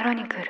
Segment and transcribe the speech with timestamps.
[0.00, 0.44] クロニクル。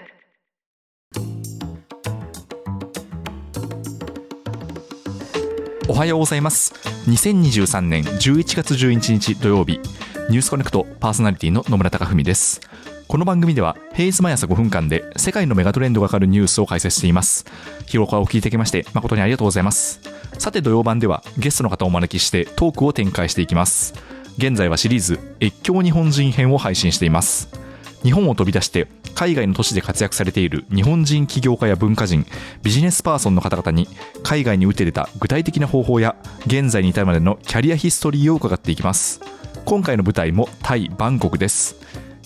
[5.89, 6.73] おはようございます。
[7.09, 9.81] 2023年11月11日土曜日。
[10.29, 12.61] ニュースコネクトパーソナリティの野村貴文です。
[13.09, 17.45] この番組では平日毎朝5分間で世界のメガトレンドがわかるニュースを解説しています。
[17.87, 20.01] 日頃からお聞いただきまして誠にありがとうございます。
[20.39, 23.95] さて土曜版ではゲストの方をお招きしてトークを展開していきます。
[24.39, 27.49] 現在はシリーズ越境日本人編を配信しています。
[28.05, 28.87] 日本を飛び出して
[29.21, 32.25] 海外の都市で活躍されている日本人起業家や文化人
[32.63, 33.87] ビジネスパーソンの方々に
[34.23, 39.21] 海外に打て出た具体的な方法や現在に至るまでのキャリアヒストリーを伺っていきます。
[39.67, 41.77] 今回の舞台もタイ・バンコクです。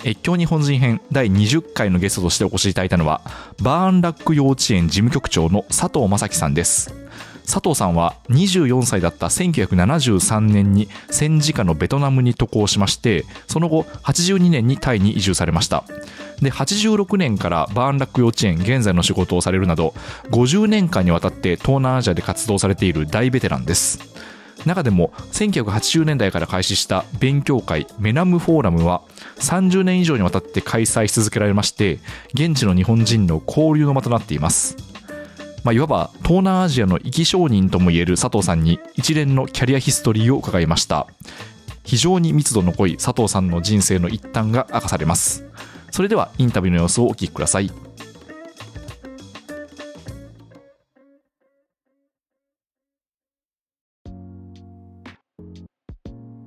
[0.04, 3.22] 越境日本人編第20回のゲストとしてお越しいただいたのは
[3.60, 7.03] バーンラック幼稚園事務局長の佐藤正樹さんです。
[7.44, 15.84] 佐藤さんは24歳だった1973年に戦時下のベトナムに渡航しましてその後82年にタイに移住されました。
[16.40, 19.94] で86年からバーンラック幼稚園現在の仕事をされるなど
[20.30, 24.00] 50年間にわたって東南アジアで活動されている大ベテランです。
[24.66, 29.02] 中でも1980年代から開始した勉強会メナムフォーラムは
[29.36, 31.98] 30年以上にわたって開催し続けられまして
[32.32, 34.93] 現地の日本人の交流の場となっています。
[35.64, 41.06] まあ、いわば東南アジアの生き証人ともいえる佐藤さんに一連のキャリアヒストリーを伺いました。
[41.84, 45.46] 非常に密度の濃い佐藤さんの人生の一端が明かされます。
[45.90, 47.70] それではインタビューの様子をお聞きください。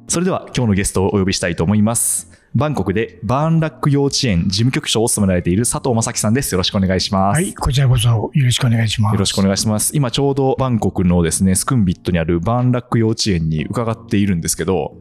[0.07, 2.36] それでは今日のゲストをお呼びしたいと思います。
[2.55, 6.51] バンコクでバーンラック幼稚園事務局長を務められている佐藤正樹さんです。
[6.53, 7.41] よろしくお願いします。
[7.41, 9.13] はい、こちらこそよろしくお願いします。
[9.13, 9.95] よろしくお願いします。
[9.95, 14.95] 今ちょうどバンコクのですね、スクンビットにあるバーンラック幼稚園に伺っているんですけど、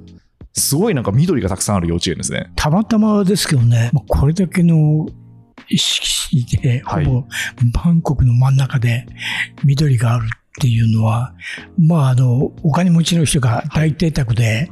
[0.53, 2.51] すごいなんか緑がたくさんある幼稚園ですね。
[2.57, 5.07] たまたまですけどね、まあこれだけの
[5.69, 7.29] 意識で、はいほぼ
[7.73, 9.07] バンコクの真ん中で
[9.65, 11.35] 緑があるっていうのは、
[11.79, 14.71] まああの、お金持ちの人が大邸宅で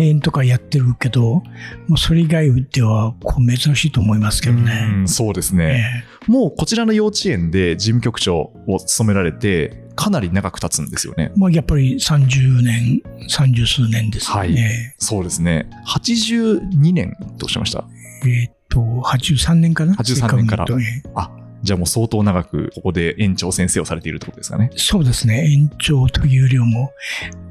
[0.00, 1.42] 庭園とかやってるけど、
[1.88, 5.02] まあそれ以外ではこう珍しいと思いますけどうね。
[5.02, 5.82] んそうですね。
[6.28, 11.38] えもうこちらの幼稚園で事務局長を務められて、かなり長く経つんですよねえ。
[11.38, 14.94] まあやっぱり30年、30数年ですはいね。
[14.98, 15.68] そうですね。
[15.86, 17.84] 82年とおっしゃいました？
[18.24, 20.66] えーっと、83年かな？83年から
[21.14, 21.30] あ、
[21.62, 24.70] じゃあもう相当長くここで園長先生をされているってことですかね。
[24.76, 25.52] そうですね。
[25.52, 26.92] 延長というよりも、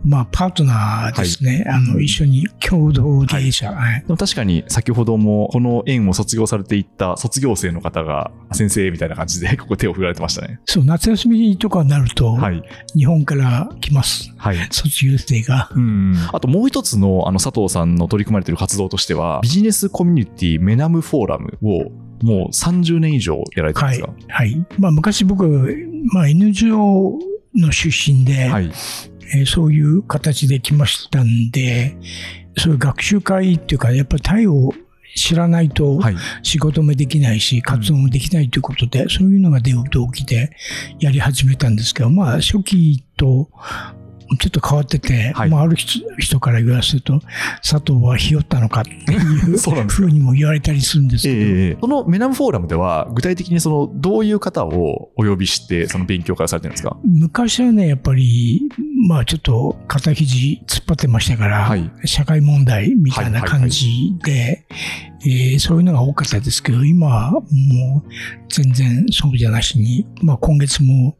[0.04, 1.66] まあ、パートナーですね。
[1.68, 3.72] あの、一緒に共同経営者。
[3.72, 10.60] はいでも確かに先ほどもこの園を卒業されていった卒業生の方が先生みたいな感じでここ手を振られてましたね。
[10.66, 12.64] そう、夏休みとかになると、はい。
[12.96, 14.34] 日本から来ます。
[14.38, 14.58] はい。
[14.72, 15.70] 卒業生が。
[15.76, 16.16] うん。
[16.34, 21.92] あともう一つのあの佐藤さんの取り組まれている活動としては、ビジネスコミュニティメナムフォーラムを
[22.22, 24.14] もう30年以上やられてるんはいですか。。
[24.28, 24.66] はい。
[24.78, 25.48] まあ、昔僕、
[26.14, 27.20] まあ、NGO
[27.56, 28.72] の出身で、はい。
[29.32, 31.96] えーそういう形で来ましたんで、
[32.58, 34.72] そういう学習会っていうか、やっぱりタイを
[35.16, 36.16] 知らないと、はい。
[36.44, 40.52] 仕事もできないし、活動もできないということで、そういうのが出る動機で
[41.00, 43.50] やり始めたんですけど、まあ、初期と
[44.38, 45.50] ちょっと変わってて、はい。
[45.50, 47.22] まあ、ある人人から言わせると、
[47.64, 49.58] 佐藤はひよったのかっていう
[49.90, 56.98] ふうにも言われたりするんですけど、ええそのメナムフォーラムでは具体的にそのどういう方をお呼びしてその勉強会をされてるんですか？
[57.06, 58.62] 昔はね、やっぱり、
[59.08, 61.90] まあちょっと肩肘突っ張ってましたから、はい。
[62.06, 64.66] 社会問題みたいな感じで、
[65.22, 67.44] えーそういうのが多かったですけど、今はもう
[68.50, 71.18] 全然そうじゃなしに、まあ今月も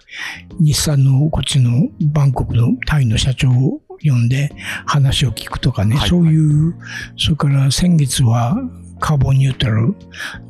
[0.60, 4.52] 日産のこっちのバンコクのタイの社長を呼んで
[4.86, 6.10] 話を聞くとかね、はい。
[6.10, 6.76] そういう、
[7.18, 8.56] それから先月は
[9.00, 9.96] カーボンニュートラル、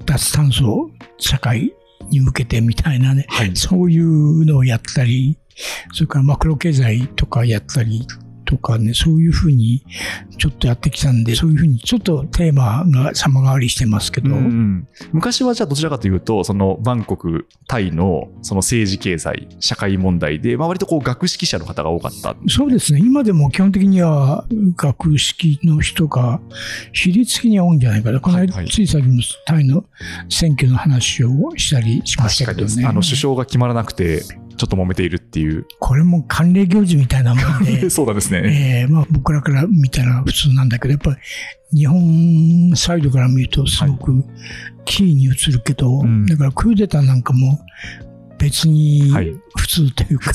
[0.06, 1.74] 脱炭素社会
[2.10, 3.56] に向けてみたいなね、はい。
[3.56, 5.39] そういうのをやったり、
[5.94, 8.06] それからマクロ経済とかやったり
[8.50, 9.86] とかね、そういうふうに
[10.40, 22.36] ちょっとやってきたんで、そういうふうにちょっとテーマが様変わりしてますけど、うん昔はじゃあどちらかというとそのバンコクタイのその政治経済社会問題で、まあ、割とこう学識者の方が多かった。
[22.48, 26.42] そうですね、今でも基本的には学識の人が
[26.92, 28.20] 比率的には多いんじゃないかな。
[28.20, 29.86] この間、はいはいつい先もタイの
[30.28, 32.86] 選挙の話をしたりしましたけどね。
[32.86, 34.24] あの首相が決まらなくて
[34.60, 35.66] ちょっと揉めているっていう。
[35.80, 41.12] これも慣例行事みたいなもんで、 そうなんですね、えーまあ、僕らから見たら普通なんだけど、やっぱ
[41.72, 44.24] り日本サイドから見るとすごく
[44.84, 46.26] キーに映るけど、うん。
[46.26, 47.60] だからクーデターなんかも
[48.38, 49.34] 別にはい。
[49.56, 50.32] 普通というか、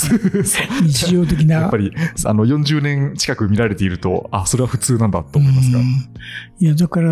[0.82, 1.56] 日常的な。
[1.56, 1.92] やっぱり
[2.24, 5.68] あの40年近く見られているとあそれは普通なんだと思います
[6.60, 7.10] いや、だから、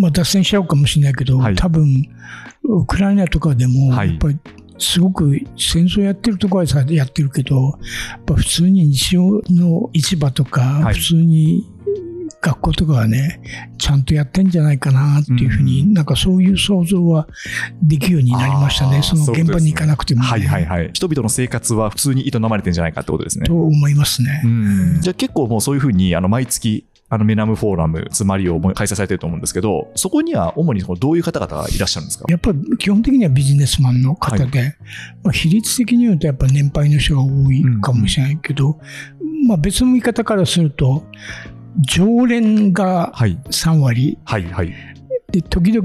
[0.00, 1.54] まあ、脱線しちゃうかもしれないけど、はい。
[1.54, 2.08] 多分
[2.64, 4.10] ウクライナとかでも、はい。
[4.10, 4.38] やっぱり
[4.78, 7.78] すごく戦争やってるところはさやってるけど、
[8.10, 11.70] やっぱ普通に日曜の市場とか、はい普通に
[12.40, 13.40] 学校とかはね、
[13.78, 17.26] ちゃんとやってんじゃないかなっていうふうに、うんなんかそういう想像は
[17.82, 20.90] できるようになりましたね、その現場に行かなくても、ねはいはいはい。
[20.92, 23.46] 人々の生活は普通に営まれてんじゃないかってことですね。
[23.46, 24.42] と思いますね。
[24.44, 32.24] うんじゃあ結構もうそういうふうにあの毎月あのメナムフォーラム、つまりを開催されてると思うんですけど、そこには主にどういう方々がいらっしゃるんですか？
[32.28, 34.76] やっぱり基本的にはビジネスマンの方で、
[35.22, 38.80] まあ、比率的に言うとやっぱ年配の人が多いかもしれないけど、
[39.46, 41.04] まあ、別の見方からすると
[41.82, 43.38] 常連がはい。
[43.50, 44.74] 3割はいはい。
[45.30, 45.84] で時々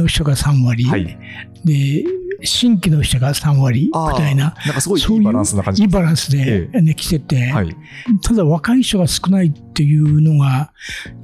[0.00, 1.18] の人が3割、はい。
[1.64, 2.04] で
[2.44, 4.54] 新規の人が3割みたいな。
[4.66, 5.82] なんかすごいそういういいバランスな感じ。
[5.82, 7.76] いいバランスで、えね来てて、はい。
[8.22, 10.72] ただ若い人が少ないっていうのが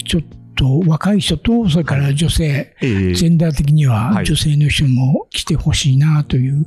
[0.06, 0.22] ちょっ
[0.56, 3.14] と若い人とそれから女性、ええ。
[3.14, 4.25] ジェンダー的にははい。
[4.26, 6.67] 女性の人も来てほしいなという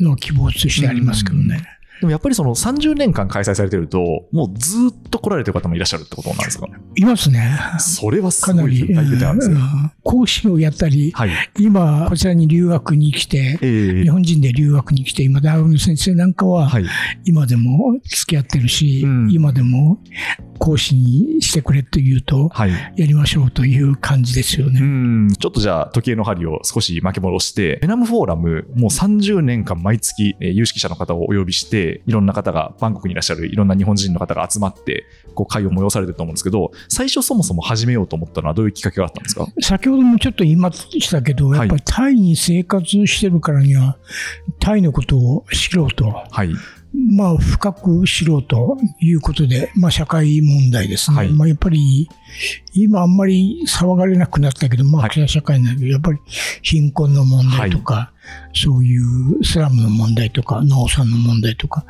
[0.00, 1.62] のは希望としてありますけどね。
[2.00, 6.66] でもやっぱりその30年間開催されてると、もうずっと来られてる方もいらっしゃるってことなんですか？
[6.96, 7.56] いますね。
[7.78, 9.54] それはすごい大ベテランですね。
[9.54, 11.30] うん講師をやったり、はい。
[11.58, 16.84] 今、こちらに留学に来て、ええ日本人で留学に来て、今、大学の先生なんかは、はい。
[17.24, 19.98] 今でも付き合ってるし、うん今でも
[20.58, 22.70] 講師にしてくれと言うと、はい。
[22.70, 24.80] やりましょうという感じですようね。
[24.80, 35.04] ん、ちょっとじゃあ時計の針を少し巻き戻して、ベナムフォーラム、もう30年間毎月、えー有識者の方をお呼びして、いろんな方が、バンコクにいらっしゃるいろんな日本人の方が集まって、
[35.34, 39.46] こう会を催されてると思うんですけど、最初そもそも始めようと思ったのはどういうきっかけがあったんですか？
[39.60, 43.96] 先ほどもちょっと言いましたけど、やっぱりタイに生活してるからには、
[44.60, 46.50] タイのことを知ろうと、はい。
[46.94, 51.16] まあ、深く知ろうということで、まあ、社会問題ですね。
[51.16, 52.08] はいまあ、やっぱり、
[52.72, 56.18] 今あんまり騒がれなくなったけど、まはいあ、社会なんだけど、やっぱり
[56.62, 58.12] 貧困の問題とか、
[58.54, 61.84] そういうスラムの問題とか、農産の問題とか、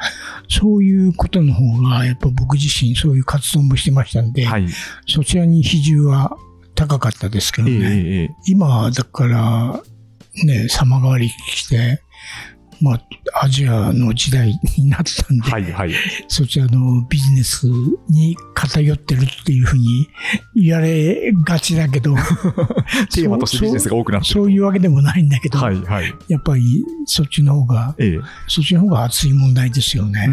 [0.49, 4.67] そういうことの方が、やっぱ僕自身そういう活動もしてましたんで、はい。
[5.06, 6.37] そちらに比重は
[6.75, 7.87] 高かったですけどええね。
[7.88, 9.82] ええ今、だから、
[10.44, 12.00] ね、様変わりして、
[12.81, 15.94] まあ、アジアの時代になったんで、はいはい。
[16.29, 17.67] そちらのビジネス
[18.09, 20.09] に偏ってるっていうふうに
[20.55, 22.15] 言われがちだけど、
[23.15, 24.32] テーマとしてビジネスが多くなってる。
[24.35, 26.12] そういうわけでもないんだけど、はいはい。
[26.29, 30.29] やっぱりそっちの方が、ええそっちの方が熱い問題ですよね。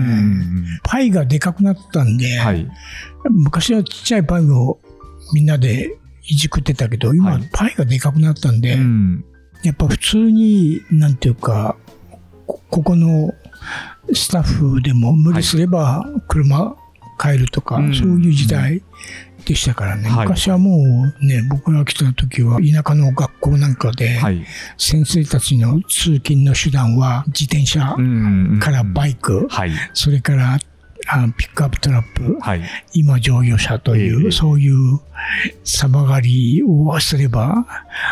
[0.83, 2.67] パイがでかくなったんで、はい。
[3.29, 4.79] 昔はちっちゃいパイを
[5.33, 6.00] みんなで
[6.31, 7.49] いじくってたけど、今、はい。
[7.51, 9.25] パイがでかくなったんで、うん。
[9.63, 11.75] やっぱ普通に、なんていうか、
[12.47, 13.33] こここの
[14.13, 16.75] スタッフでも無理すれば車
[17.17, 17.93] 買えるとか、うん。
[17.93, 18.81] そういう時代
[19.45, 20.09] でしたからね。
[20.09, 20.27] はい。
[20.27, 24.45] 昔はもうね、僕が来た時は田舎の学校なんかで、はい。
[24.77, 29.71] 先生たちの通勤の手段は自転車うんからバイク、はい。
[29.93, 30.59] それから
[31.13, 32.61] あピックアップトラップ、はい。
[32.93, 34.99] 今乗用車という、ええそういう
[35.63, 37.65] 様がりをすれば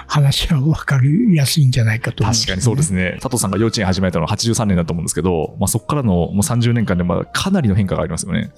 [0.07, 3.17] 話は分かりやすいんじゃないかと思います、確かにそうですね。
[3.21, 8.51] 佐藤さんが幼稚園始めたのは83年だと思うんですけど、まあ、そこからのもう30年間でまあかなりの変化がありますよね。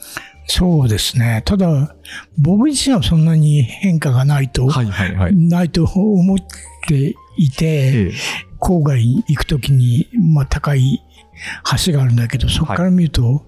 [0.48, 1.44] そうですね。
[1.46, 1.96] ただ、
[2.38, 5.36] 僕自身はそんなに変化がないと、はいはいはい。
[5.36, 6.38] ないと思っ
[6.88, 11.02] ていて、ええ郊外に行くときに、まあ、高い
[11.86, 13.44] 橋があるんだけど、そこから見ると、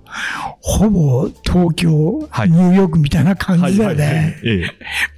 [0.61, 4.35] ほぼ東京、はいニューヨークみたいな感じだよね。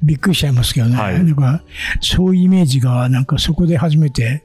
[0.04, 0.96] びっくりしちゃいますけどね。
[0.96, 1.64] はいだから、
[2.02, 4.44] そういうイメージが、なんかそこで初めて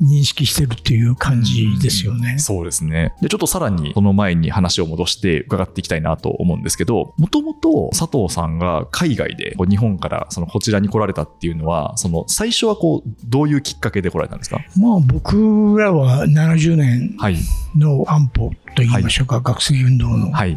[0.00, 2.38] 認識してるっていう感じですよね。
[2.38, 3.14] そうですね。
[3.20, 14.60] で、ちょっとさらにその前に話を戻して伺っていきたいなと思うんですけど、もともと佐藤さんが海外で日本からそのこちらに来られたっていうのは、その最初はこう、どういうきっかけで来られたんですか？
[14.78, 17.36] まあ僕らは70年はい。
[17.76, 20.56] の安保と言いましょうか、学生運動のはい。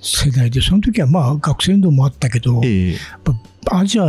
[0.00, 2.98] 世代で、その時はまあ学生運動もあったけど、ええや
[3.32, 4.06] っぱアジア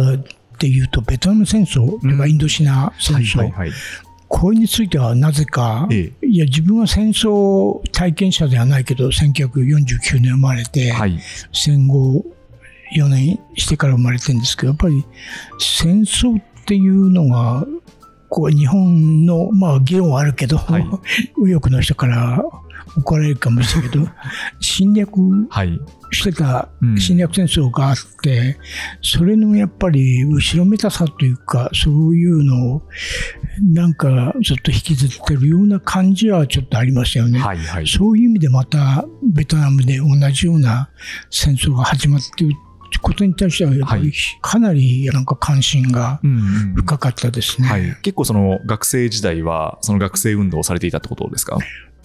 [0.60, 3.72] でいうとベトナム戦争インドシナ戦はい争、はいはい。
[4.28, 11.20] これについてはなぜか、えいや自分は戦争体験者ではないけど1949年生まれて、えはい。
[11.52, 12.24] 戦後
[12.96, 15.04] 4年してから生まれてるんですけどやっぱり
[15.60, 17.66] 戦争っていうのが
[18.30, 20.86] こう日本のまあ議論はあるけど、はい
[21.38, 22.44] 右翼の人から
[22.98, 24.08] 怒られるかもしれないけど
[24.60, 25.18] 侵略
[25.50, 25.80] はい。
[26.12, 28.58] してたうん侵略戦争があって、
[29.02, 32.82] それのやっぱり後ろめたさというか、そういうのを
[33.62, 37.40] なんかずっと引きずってるような感じはちょっとありましたよね。
[37.40, 37.88] はいはい。
[37.88, 40.90] そういう意味でまたベトナムで同じような
[41.30, 42.54] 戦争が始まってる
[43.02, 47.68] ことに対してはやっぱりかなりなんか関心がうんうん深かったですね。
[47.68, 51.58] はい、結構その学生時代はその学生運動をされていたってことですか？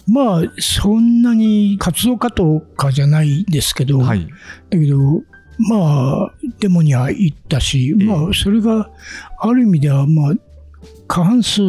[0.07, 4.27] まあ、そんなに活動家とかじゃないですけど、はい。
[4.69, 5.23] だけど、
[5.57, 8.91] まあ、デモには行ったし、ええまあ、それが
[9.39, 10.33] ある意味では、まあ、
[11.07, 11.61] 過半数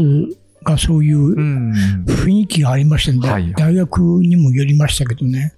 [0.64, 1.72] がそういううん。
[2.04, 5.54] 雰囲気がありましたんで、はい大学にもよりましたけどね。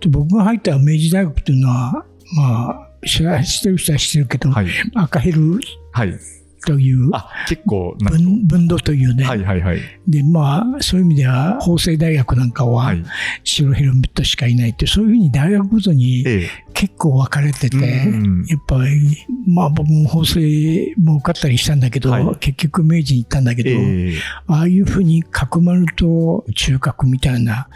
[0.00, 4.66] で僕が入った明治大学というのは、まあ、知らしてる人は知ってるけど、はい。
[4.94, 5.60] 赤ヘル
[5.92, 6.18] はい。
[6.66, 9.80] というあ、結構分分度というね、はいはいはい。
[10.08, 13.04] でまあ、そういう意味では法政大学なんかははい。
[13.44, 18.08] 白ヘルメットしかいないってそういうふうに大学ごとにえ結構分かれてて、え。
[18.08, 24.18] うんやっぱり、まあ僕も法政も受かったりしたんだけど、はい結局明治に行ったんだけど、ええ。
[24.48, 27.68] ああいうふうに角丸と中核みたいな、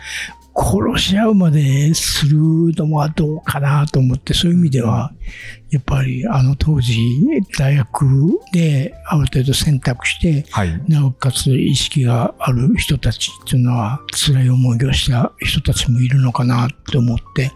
[0.60, 2.38] 殺し合うまでする
[2.76, 5.12] のはどうかなと思って、そういう意味では、
[5.70, 6.98] やっぱりあの当時、
[7.58, 10.82] 大学である程度選択して、はい。
[10.88, 17.52] なおかつ意識がある人たちっていうのは、辛い思いをした人たちもいるのかなと思って、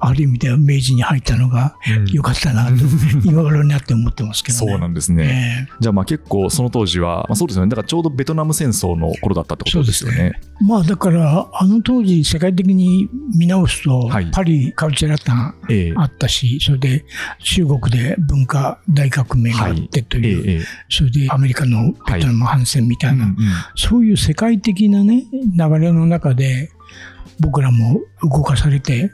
[0.00, 2.74] ある意味では明治に入ったのがうん良かったなと、
[3.24, 4.72] 今頃になって思ってますけどね。
[4.72, 5.66] そうなんですね。
[5.68, 7.70] えじゃあまあ結構その当時は、まあ、そうですよね。
[7.70, 10.32] だからちょうどベトナム戦争の頃だったってことですよね。
[10.34, 15.92] えまあだから、あの当時世界的に見直すと、はいパリカルチャーラタンええ。
[15.96, 17.04] あったし、それで
[17.40, 20.52] 中国で文化大革命があってとえいう、え。
[20.54, 20.64] ええ。
[20.88, 23.36] それでアメリカのベトナム反戦みたいな、うんうん
[23.76, 26.70] そういう世界的なね、流れの中で、
[27.40, 29.10] 僕らも動かされて、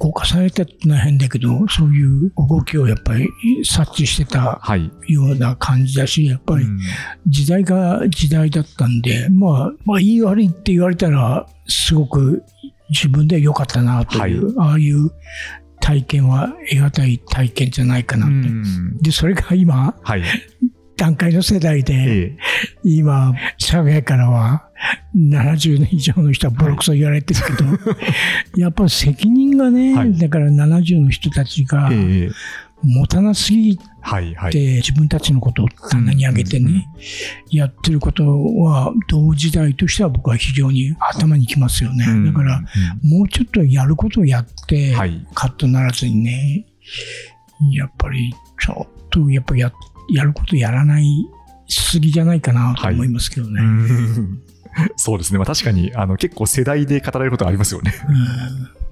[0.00, 3.28] 動かされてってのは変だけど、そういう動きをやっぱり
[3.64, 4.90] 察知してたはい。
[5.08, 6.78] ような感じだし、やっぱりうん
[7.26, 12.42] 時代が時代だったんで、まあ、まあ、いい悪いって言われたら、すごく
[12.90, 15.10] 自分で良かったなという、ああいう
[15.80, 18.34] 体験は得難い体験じゃないかなうと。
[18.34, 20.22] んで、それが今、はい。
[20.96, 22.38] 段階の世代で、ええ。
[22.84, 24.68] 今、社外からは
[25.16, 27.68] 70年以上の人はボロクソ言われてるけど、
[28.56, 32.30] やっぱり責任がね、はいだから70の人たちがええ。
[32.82, 33.78] 持たなすぎ。
[34.50, 36.86] て、自分たちのことを棚に上げてね、
[37.50, 38.24] やってること
[38.56, 42.04] は、同時代としては僕は非常に頭にきますよね。
[42.26, 42.60] だから、
[43.02, 46.66] もうちょっとやることをやって、はいカットならずにね、
[47.72, 49.72] やっぱりちょっとやっぱや
[50.08, 51.26] やることやらない
[51.68, 53.60] すぎじゃないかなと思いますけどね。
[53.60, 54.42] うん
[54.96, 55.38] そうですね。
[55.38, 57.92] まあ確かに、あの、結構世代で語られることありますよね。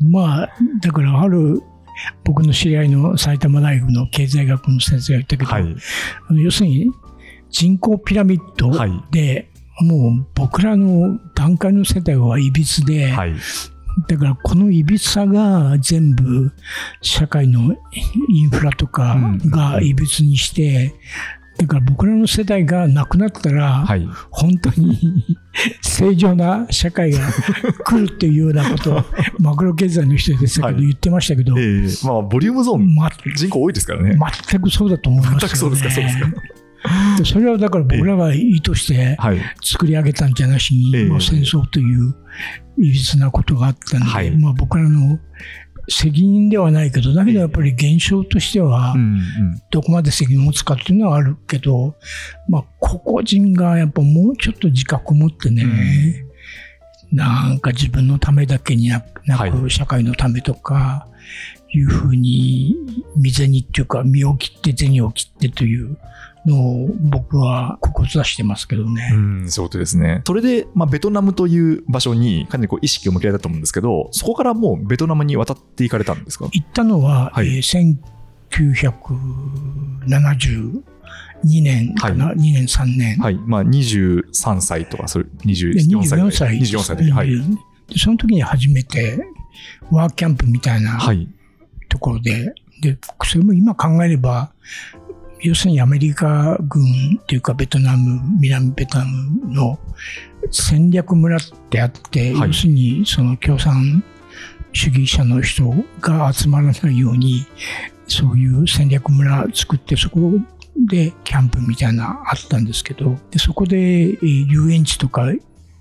[0.01, 0.51] うんまあ、
[0.81, 1.61] だからある
[2.25, 5.77] 僕の知り合いの埼玉大学の経済学の先生が言ったけど、はい。
[6.29, 6.91] あの要するに
[7.51, 9.51] 人口ピラミッドはいで、
[9.81, 13.35] もう僕らの段階の世代はいびつで、はい。
[14.09, 16.53] だからこのいびつさが全部
[17.01, 17.77] 社会の
[18.29, 20.95] インフラとかがいびつにして、
[21.59, 24.09] だから僕らの世代がなくなったら、はい。
[24.31, 25.39] 本当に
[25.83, 27.21] 正常な社会が
[27.85, 29.05] 来るっていうようなことを
[29.39, 32.07] マクロ経済の人でしたけどはい言ってましたけど、ええ。
[32.07, 34.19] まあ、ボリュームゾーン、ま人口多いですからね。
[34.49, 35.41] 全くそうだと思いますよ、ね。
[35.41, 36.27] 全くそうですか、そうですか。
[37.19, 39.39] でそれはだから僕らが意図してはい。
[39.63, 42.15] 作り上げたんじゃなしに、ええまあ戦争という
[42.79, 44.31] いびつなことがあったんで、はい。
[44.33, 45.19] まあ、僕らの
[45.89, 49.63] 責任ではないけど、だけどやっぱり現象としてはう、んうん。
[49.71, 51.97] どこまで責任を持つかっていうのはあるけど、
[52.49, 55.65] まあ、個々人がやっぱもうちょっと自覚を持ってね、
[57.13, 61.09] なんか自分のためだけになく、社会のためとか、
[61.75, 62.77] いうふうに、
[63.17, 65.97] 未然にっていうか、身を切って銭を切ってという
[66.47, 69.11] のを僕は志してますけどね。
[69.15, 70.23] うん、そういうことですね。
[70.27, 76.49] それで、まあ、ベトナムという場所にかなりこう意識を向けられたと思うんですけど、そこからもうベトナムに渡っていかれたんですか？
[76.53, 78.33] 行ったのは、はいえー
[80.07, 80.83] 1972
[81.63, 83.19] 年かな、2年、3年。
[83.19, 83.35] はい。
[83.35, 86.59] まあ、23歳とか、それ、で24歳ぐらい。
[86.59, 86.77] 24歳です。
[86.77, 87.11] 24歳の時。
[87.13, 87.31] はい。
[87.31, 89.19] でその時に初めて
[89.91, 91.29] ワークキャンプみたいなはい。
[91.89, 94.53] ところで、で、それも今考えれば、
[95.43, 99.79] 要するにアメリカ軍っていうかベトナム、南ベトナムの
[100.51, 104.05] 戦略村ってあって、はい要するにその共産
[104.73, 107.47] 主義者の人が集まらないように、
[108.07, 110.33] そういう戦略村作って、そこ
[110.77, 115.27] でキャンプみたいなあったんですけど、でそこでえー遊園地とか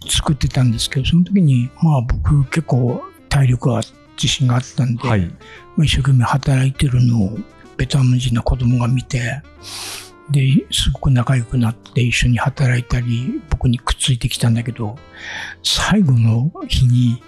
[0.10, 3.82] 作ってたんですけど、その時に、まあ僕結構体力が
[4.16, 5.28] 自信があったんで、はい。
[5.76, 7.38] まあ一生懸命働いてるのを
[7.82, 9.42] ベトナム人の子供が見て、
[10.30, 15.00] で、すごく仲良くなって一緒に働いたり、僕にくっついてきたんだけど、
[15.64, 17.24] 最後の日に、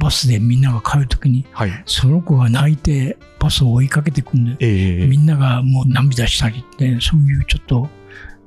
[0.00, 1.82] バスでみんなが帰るときに、はい。
[1.86, 7.88] その子が泣いてバスを追いかけてくんで、ええみんながもう涙したりって、そういうちょっと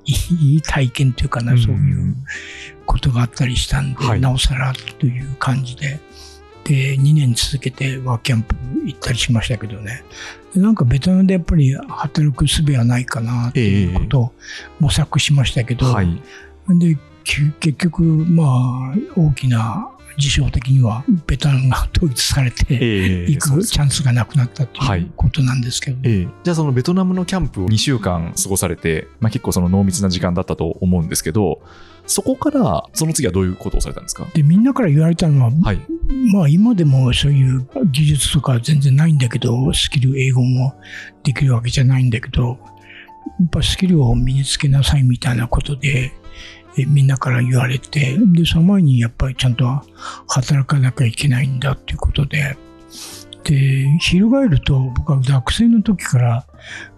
[0.04, 2.14] いい体験というかな、うんそういう
[2.86, 6.02] ことがあったりしたんで、はいなおさらという感じで。
[6.66, 8.54] で、2年続けてワークキャンプ
[8.86, 10.04] 行ったりしましたけどね。
[10.58, 14.32] でなんかベトナムでやっぱり働く術はないかなっていうことを
[14.80, 16.22] 模索しましたけど、はい。
[16.68, 25.04] でき結局、まあ、大きな事象的にはベトナムが統一されて、ええ行くチャンスがなくなったとはいい。
[25.06, 26.28] うことなんですけど、ええ。
[26.44, 31.62] じゃあそのベトナムのキャンプを2週間過ごされて、まあ、結構その濃密な時間だったと思うんですけど、
[32.08, 34.26] そこからその次はどういうことをされたんですか？
[34.34, 35.80] でみんなから言われたのは、はい。
[36.34, 40.74] まあ今でもそういう技術とか全然ないんだけど、スキル、英語も
[41.24, 42.58] できるわけじゃないんだけど、
[43.40, 46.12] やっぱスキルを身につけなさいみたいなことで、え
[46.86, 49.66] みんなから言われて、で、その前にやっぱりちゃんと
[50.28, 52.58] 働かなきゃいけないんだっていうことで、
[53.48, 56.46] で、翻ると僕は学生の時から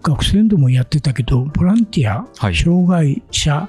[0.02, 2.56] 学生でもやってたけど、ボランティア、はい。
[2.56, 3.68] 障害者、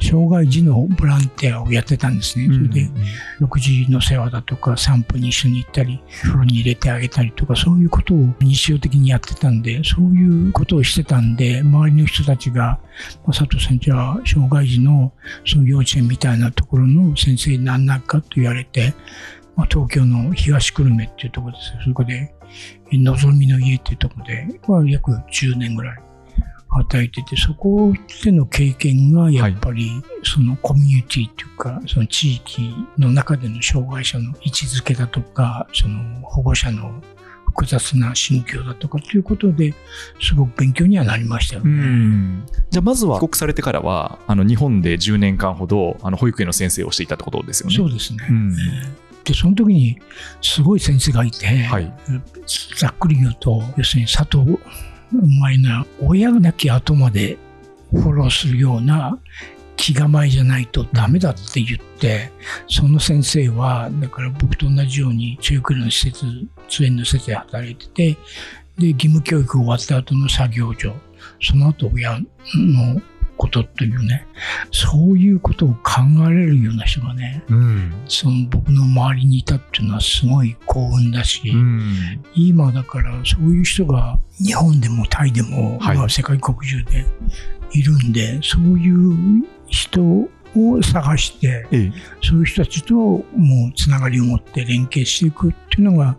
[0.00, 2.46] 障害児のボランティアをやってたんですね。
[2.46, 2.88] それで、
[3.42, 12.78] 6時の世話だとか散歩に一緒に行ったり風呂に入れてあげたりとかそういうことを日常的にやってたんでそういうことをしてたんで周りの人たちが
[13.26, 15.12] 「まあ佐藤さんじゃあ障害児の
[15.44, 18.94] その幼稚園みたいなところの先生になんないか?」と言われて、
[19.56, 22.34] まあ、東京の東久留米っていうところですよそこで
[22.92, 25.98] のぞみの家っていうところで、まあ、約10年ぐらい
[26.68, 27.92] 働いててそこ
[28.24, 37.02] での経験がやっぱりそのコミュニティっていうかその地域の中での障害者の位置づけだとかその保護者の
[37.54, 39.74] 複雑な心境だとかということで
[40.20, 41.74] すごく勉強にはなりましたようね。
[41.74, 47.76] んじゃあまずは帰国されてからはあの日本で10年間ほどあの保育園の先生をしていたってことですよね。
[47.76, 48.26] そうですね。
[48.30, 48.56] うん
[49.24, 49.98] でその時に
[50.40, 51.92] すごい先生がいて、はい。
[52.76, 54.58] ざっくり言うと要するに佐藤
[55.12, 57.36] お前な親がなき後まで
[57.92, 59.18] フォローするような
[59.76, 62.30] 気構えじゃないとダメだって言って、
[62.68, 66.24] その先生はだから僕と同じように中学の施設
[66.68, 68.16] 通園の施設で働いてて
[68.78, 70.94] で義務教育終わった後の作業所
[71.40, 72.20] その後親
[72.54, 73.00] の
[73.52, 74.26] ことというね
[74.70, 77.92] そういうことを考えられるような人がねうん。
[78.08, 82.22] その僕の周りにいたっていうのはすごい幸運だし、うん。
[82.34, 85.96] 今だからそういう人が日本でもタイでも、はい。
[85.96, 87.04] まあ世界国中で
[87.72, 90.28] いるんでそういう人を
[90.82, 91.92] 探してええ。
[92.22, 93.24] そういう人たちともう
[93.76, 96.16] つながりを持って連携していくっていうのが、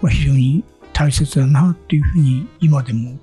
[0.00, 3.18] まあ、非常に大切だなっていうふうに今でも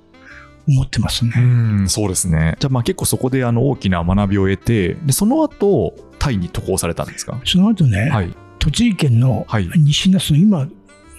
[0.72, 1.34] 思ってますね。
[1.38, 2.56] うんそうですね。
[2.60, 7.40] じゃあまあ結構そこであの大きな学びを得てでその後タイに渡航されたんですか？
[7.46, 8.36] その後ね、はい。
[8.60, 9.70] 栃木県のはい。
[9.78, 10.68] 西那須の今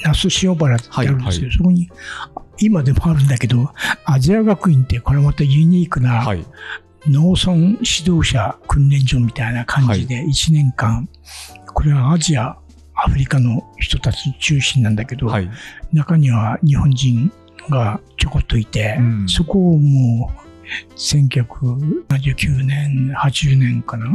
[0.04, 1.90] 那須塩原ってあるんですけど、はいそこに
[2.58, 3.70] 今でもあるんだけど
[4.04, 6.44] アジア学院ってこれまたユニークなはい。
[7.08, 11.08] 農村指導者訓練所みたいな感じで1年間、
[11.74, 12.56] これはアジア
[12.94, 15.50] アフリカの人たち中心なんだけど、はい。
[15.92, 17.32] 中には日本人
[17.70, 19.28] がちょこっといて、うん。
[19.28, 20.42] そこをもう
[20.96, 24.06] 1979年80年かな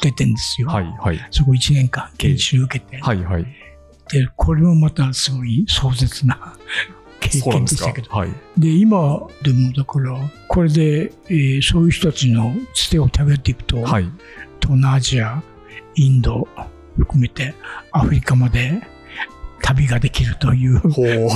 [0.00, 1.28] 出てんですよ、はいはい。
[1.30, 3.44] そこ1年間研修受けて、はいはい。
[4.10, 6.54] でこれもまたすごい壮絶な
[7.20, 8.10] 経験ですしたけど。
[8.10, 8.30] はい。
[8.58, 14.04] で今でもだからこれで、えーそういう人たちのつてを食べていくと、はい。
[14.60, 15.42] 東南アジア
[15.96, 16.48] インド
[16.98, 17.54] 含めて
[17.92, 18.82] アフリカまで
[19.66, 20.82] 旅ができるという。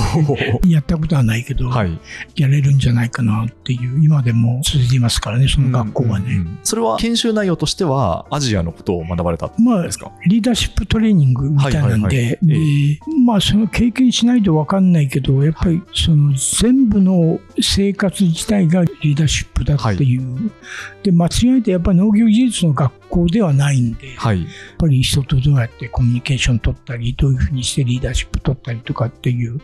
[0.69, 1.99] やったことはないけど、はい。
[2.35, 6.59] やれるんじゃないかなっていう今でも続いていますからねその学校はね、うんうんうん。
[6.63, 10.11] それは研修内容としてはアジアのことを学ばれたんまあですか？
[10.27, 12.37] リーダーシップトレーニングみたいなんで、はいはいはい。
[12.45, 20.51] でまあその経験しないと分かんないけどやっぱりその全部の生活自体がリーダーシップだっていう、
[21.03, 29.59] で間違えてやっぱり農業技術の学校ではないんで、やっはいぱり人とどうやってコミュニケーション取ったりどういうふうにしてリーダーシップ取ったりとかっていう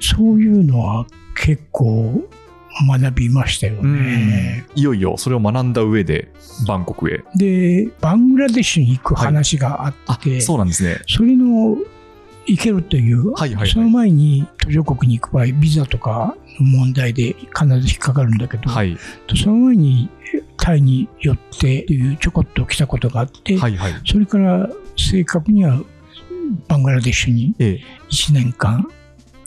[0.00, 2.28] そういうのは結構
[2.86, 4.66] 学びましたよね。
[4.74, 6.30] いよいよそれを学んだ上で
[6.66, 7.24] バンコクへ。
[7.34, 11.00] でバングラデシュに行く話がああって、そうなんですね。
[11.08, 11.76] それの
[12.46, 13.70] 行けるという、はいはいはい。
[13.70, 18.96] その前に途上国に行く場合ビザとかの問題で必ず引っかかるんだけど、はい。
[19.34, 20.08] その前に
[20.68, 23.92] タイに寄ってっていうちょこっと来たことがあって、はいはい。
[24.04, 25.80] それから正確には
[26.68, 27.80] バングラデシュにええ。
[28.10, 28.86] 1年間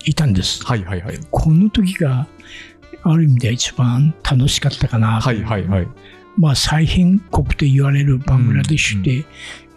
[0.05, 0.65] いたんです。
[0.65, 1.19] はいはいはい。
[1.29, 2.27] この時が
[3.03, 5.87] ある意味で一番楽しかったかなとはいはいはい。
[6.39, 9.23] まあ、最貧国と言われるバングラデシュって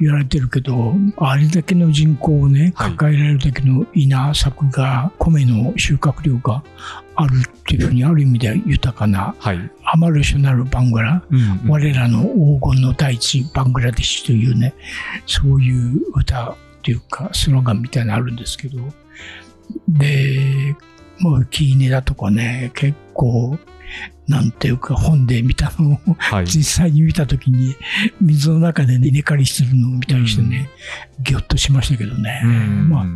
[0.00, 2.90] 言われてるけど、あれだけの人口をね、はい。
[2.92, 6.62] 抱えられるだけの稲作が、米の収穫量が
[7.16, 9.70] あるっていうふうに、ある意味では豊かな、はい。
[9.84, 14.74] アマルショナルバングラ、うんうん我らの黄金の大地バングラデシュというね、
[15.26, 18.78] そういう歌っていうか、スローガンみたいなのあるんですけど、
[19.88, 20.76] で、
[21.20, 23.58] もうキーネだとかね、結構、
[24.26, 26.46] なんていうか本で見たのをはい。
[26.46, 27.76] 実際に見たときに
[28.20, 30.70] 水の中で、ね、稲刈りしてるのを見たりしてね、
[31.20, 33.06] ぎょっとしましたけどね、うんまあ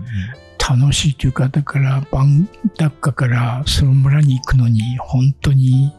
[0.68, 5.94] 楽しいというか、だからバンダッカからその村に行くのに本当に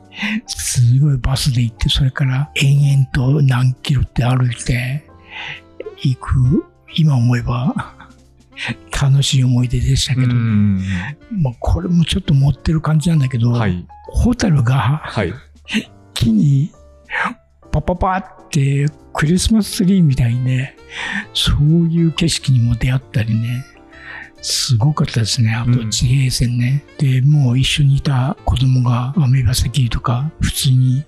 [0.47, 5.03] すごいバスで行って、それから延々と何キロって歩いて
[5.97, 7.95] 行く、今思えば
[8.91, 10.84] 楽しい思い出でしたけど、うん
[11.41, 13.88] まあこれもちょっと持ってる感じなんだけど、はい。
[14.12, 15.34] ホタルがはい。
[16.13, 16.71] 木に
[17.71, 20.75] パパパってクリスマスツリーみたいにね、
[21.34, 23.63] そういう景色にも出会ったりね、
[24.41, 25.54] すごかったですね。
[25.54, 26.84] あとうん地平線ね。
[26.97, 31.04] で、もう一緒にいた子供がアメバセキとか普通に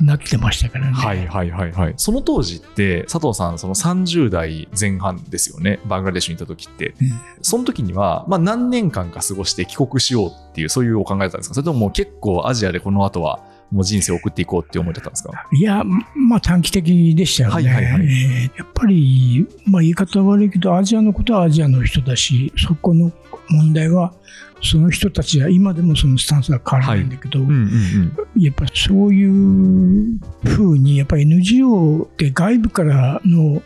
[0.00, 0.92] なってましたからね。
[0.92, 1.94] はいはいはいはい。
[1.96, 6.94] その当時って、佐藤さん、その30代前半ですよね、バングラデシュにいた時って。
[7.00, 11.54] うんその時には、まあ何年間か過ごして帰国しようっていう、そういうお考えだったんですか？
[11.54, 15.46] それとももう結構アジアでこの後はもう人生を送っていこうって思ったんですか？
[15.52, 15.82] いや、
[16.14, 17.54] まあ短期的でしたよね。
[17.54, 23.12] はいはいはいえーやっぱり、まあ言い方悪いけど、アジアのことはアジアの人だし、そこの
[23.48, 24.12] 問題は、
[24.62, 27.52] その人たちは今でもそのスタンスは変わらないんだけど、うんうん
[28.34, 28.42] うん。
[28.42, 33.62] やっぱりそういうふうに、やっぱり NGO って外部からの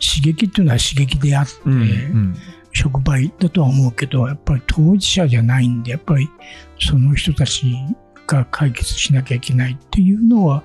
[0.00, 2.36] 刺激っていうのは刺激であって、うんうん
[2.76, 6.28] 触媒だとは思うけど、やっぱり当事者じゃないんで、やっぱり
[6.80, 7.72] その人たち
[8.26, 10.62] が解決しなきゃいけないっていうのは、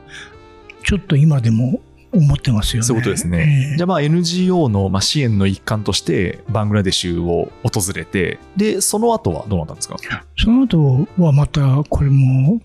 [0.84, 2.88] ちょっと今でも思ってますよね。
[2.88, 3.70] そういうことですね。
[3.72, 9.98] ええじゃあまあ NGO のまあ支援の一環としてバングラデシュを訪れて、で、その後はどうなったんですか？
[10.38, 12.62] その後はまた、これも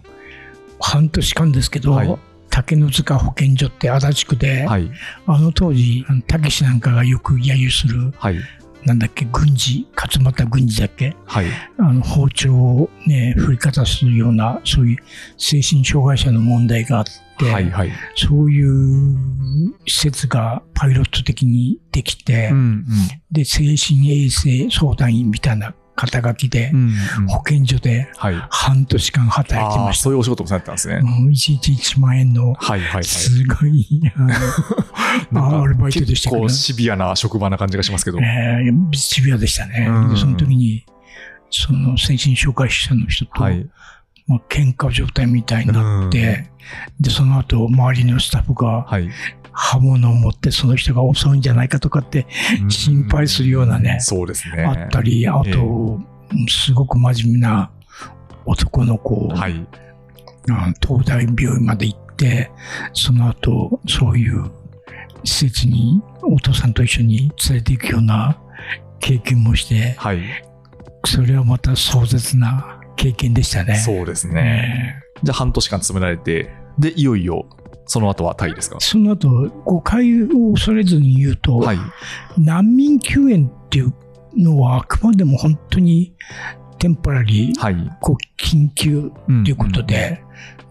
[0.80, 2.18] 半年間ですけど、はい
[2.50, 4.88] 竹の塚保健所って足立区で、はい。
[5.26, 8.36] あの当時、たけしなんかがよく揶揄する、はい。
[8.84, 11.46] なんだっけ、軍事、勝俣軍事だっけ、はい。
[11.78, 14.98] あの包丁をね、振りかざすような、そういう
[15.38, 17.04] 精神障害者の問題があっ
[17.38, 17.70] て、はい。
[17.70, 17.92] はい。
[18.14, 19.16] そういう
[19.86, 22.84] 施設がパイロット的にできて、うん
[23.32, 26.72] で、精神衛生相談員みたいな肩書きで、
[27.28, 28.34] 保健所ではい。
[28.50, 30.04] 半年間働いてああ、ました。
[30.04, 31.00] そういうお仕事もされてたんですね。
[31.00, 33.04] もう一日1万円の、はいはいはい。
[33.04, 34.02] すごい、
[35.34, 38.18] アルバイトでしたけど結構、シビアな職場な感じがしますけど。
[38.20, 39.88] えーシビアでしたね。
[40.16, 40.84] その時に、
[41.50, 43.66] その精神障害者の人と、はい。
[44.26, 46.50] まあ、喧嘩状態みたいになって、
[46.98, 49.10] で、その後、周りのスタッフがはい。
[49.54, 52.26] 刃物を持ってその人が襲うんじゃないかとかって
[52.68, 54.64] 心配するようなねそうですね。
[54.64, 56.00] あったり、あえと、
[56.48, 57.70] すごく真面目な
[58.44, 59.66] 男の子を、はい。
[60.50, 62.50] あ東大病院まで行って、
[62.92, 64.50] その後、そういう
[65.24, 68.38] 施設にお父さんと一緒に連れて行くような
[69.00, 70.20] 経験もして、はい。
[71.06, 73.76] それはまた壮絶な経験でしたね。
[73.76, 75.02] そうですね。
[75.22, 77.46] じゃあ半年間詰められて、で、いよいよ、
[77.86, 78.78] その後はタイですか？
[78.80, 79.28] その後、
[79.64, 81.78] 誤解を恐れずに言うと、はい。
[82.38, 83.92] 難民救援っていう
[84.36, 86.14] のはあくまでも本当に
[86.78, 87.96] テンポラリー、はい。
[88.00, 90.22] こう緊急とということで、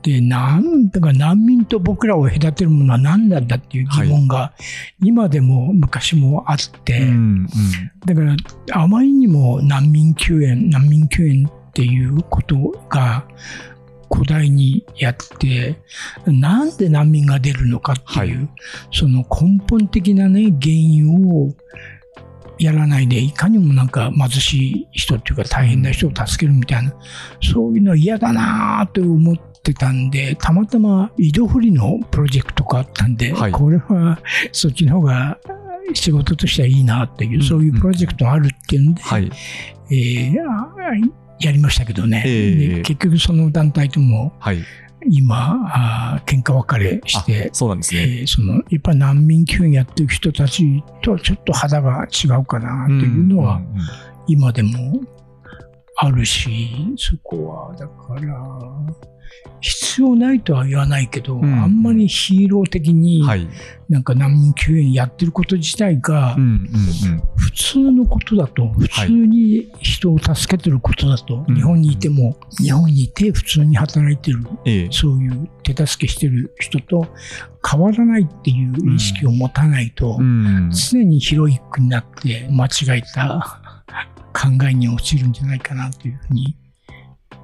[0.02, 4.52] で、なんだか難民と僕らを隔てるものは何なんだっていう疑問が
[5.02, 7.48] 今でも昔もあって、うんうん
[8.06, 8.36] だから
[8.74, 12.58] あまりにも難民救援、難民救援っていうこと
[12.90, 13.26] が
[14.14, 15.78] 古代にやって、
[16.28, 18.50] なんで難民が出るのかっていう、はい。
[18.92, 21.50] その根本的なね、原因を
[22.60, 26.94] やらないで、いかにもなんか貧しい人っていうか大変な人を助けるみたいな、
[27.42, 33.52] そういうのは嫌だなと思ってたんで、たまたま井戸振りのプロジェクトがあったんで、はい。
[33.52, 34.20] これは
[34.52, 35.40] そっちの方が
[35.94, 39.32] 仕事としてはいいなっていう、うんそういうプロジェクトがあるっていうんで、はい。
[39.90, 40.72] えーあ
[41.40, 44.64] やりましたけどね、ええで結局その団体ともはい。
[45.10, 48.14] 今、喧嘩別れしてあ、そうなんですえね。
[48.22, 53.62] ーそのやっぱり難民救援やってる人たちとはちょっと肌が違うかなというのは
[54.28, 55.02] 今でも
[55.98, 56.50] あるし、
[56.98, 58.22] そこは、だから、
[59.62, 63.48] 必要ないとは言わないけど、んあんまりヒーロー的に、はい。
[63.90, 66.36] なんか難民救援やってること自体が。
[67.38, 74.88] 普通のことだと、普通に人を助けてることだと、うん日本にいても、日本にいて普通に働いてる、ええ。
[74.92, 77.08] そういう手助けしてる人と
[77.66, 80.72] 変わらないっていう意識を持たないと、うん。
[80.72, 83.62] 常にヒロイックになって間違えた
[84.34, 86.58] 考えに陥るんじゃないかなというふうに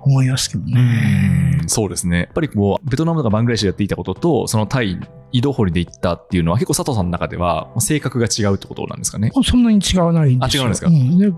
[0.02, 1.60] 思いますけどね。
[1.62, 2.20] うんそうですね。
[2.20, 5.00] やっぱりこう、ベトナムとかバングラデシュでやっていたことと、そのタイ、
[5.32, 9.30] 井戸掘りで行ったっていうのは、結構佐藤さんの中では、性格が違うってことなんですかね。
[9.46, 10.64] そんなに違わないんですよ。
[10.64, 10.90] あ違うんですか？
[10.90, 11.32] んで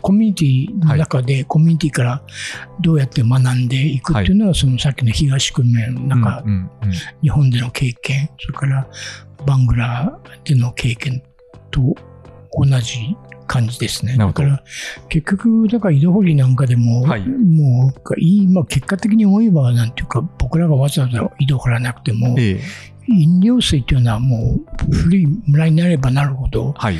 [0.00, 2.22] コミュニティの中で、コミュニティから
[2.80, 6.92] どうやって学んでいくっていうのは、そのさっきの東久留米の中、うんうんうん
[7.22, 8.88] 日本での経験、それから
[9.46, 11.22] バングラでの経験
[11.70, 11.80] と
[12.52, 13.16] 同じ
[13.48, 14.16] 感じですね。
[14.16, 14.62] だから
[15.08, 22.60] 結局、だから井戸掘りなんかでも、はいもう今結果的に思えば、なんていうか、僕らがわざわざ井戸掘らなくても、ええ。
[23.10, 24.58] 飲料水っていうのはも
[24.90, 26.98] う古い村になればなるほど、はい。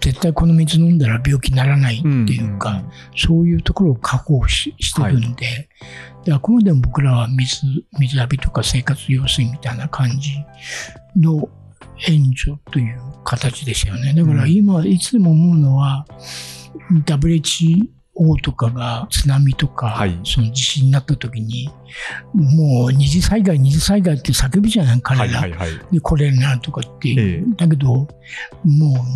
[0.00, 5.68] 絶対この水飲んだら病気にならないっていうか、んんんそういうところを確保ししてるんで、
[6.24, 7.62] であくまでも僕らは水
[7.98, 10.36] 水浴びとか生活用水みたいな感じ
[11.16, 11.48] の
[12.08, 14.14] 援助という形ですよね。
[14.14, 16.06] だから今、いつでも思うのは、
[17.06, 17.86] WHO
[18.42, 21.70] とかが津波とか、はいその地震になった時に、
[22.34, 25.40] もう二次災害、二次災害って叫ぶじゃない、彼ら。
[25.40, 25.70] はいはいはい。
[25.92, 27.20] で、これになるとかっていう。
[27.20, 28.08] ええだけど、も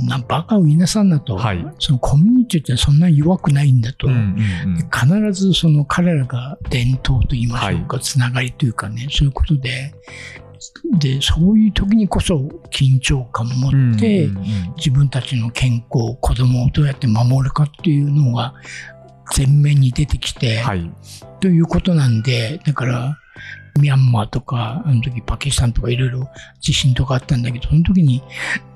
[0.04, 9.94] うな、バカを言いなさんなと、はいそのコミュニティってそんなに弱くないんだと、うんうんうん必ずその彼らが伝統と言いましょうか、つながりというかね、そういうことで、
[10.98, 12.36] で、そういう時にこそ
[12.70, 14.28] 緊張感を持って、
[14.76, 18.54] 自分たちの健康、子供をどうやって守るかっていうのが
[19.36, 20.90] 前面に出てきて、はい。
[21.40, 23.18] ということなんで、だから、
[23.80, 26.28] ミャンマーとか、あの時パキスタンとかいろいろ
[26.60, 28.22] 地震とかあったんだけど、その時に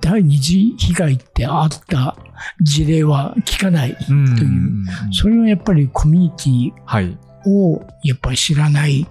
[0.00, 2.16] 第二次被害ってあった
[2.60, 3.96] 事例は聞かない。
[3.96, 7.04] というそれはやっぱりコミュニテはい。
[7.04, 9.06] ィをやっぱり知らない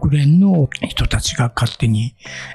[0.00, 2.14] 国連の人たちが勝手に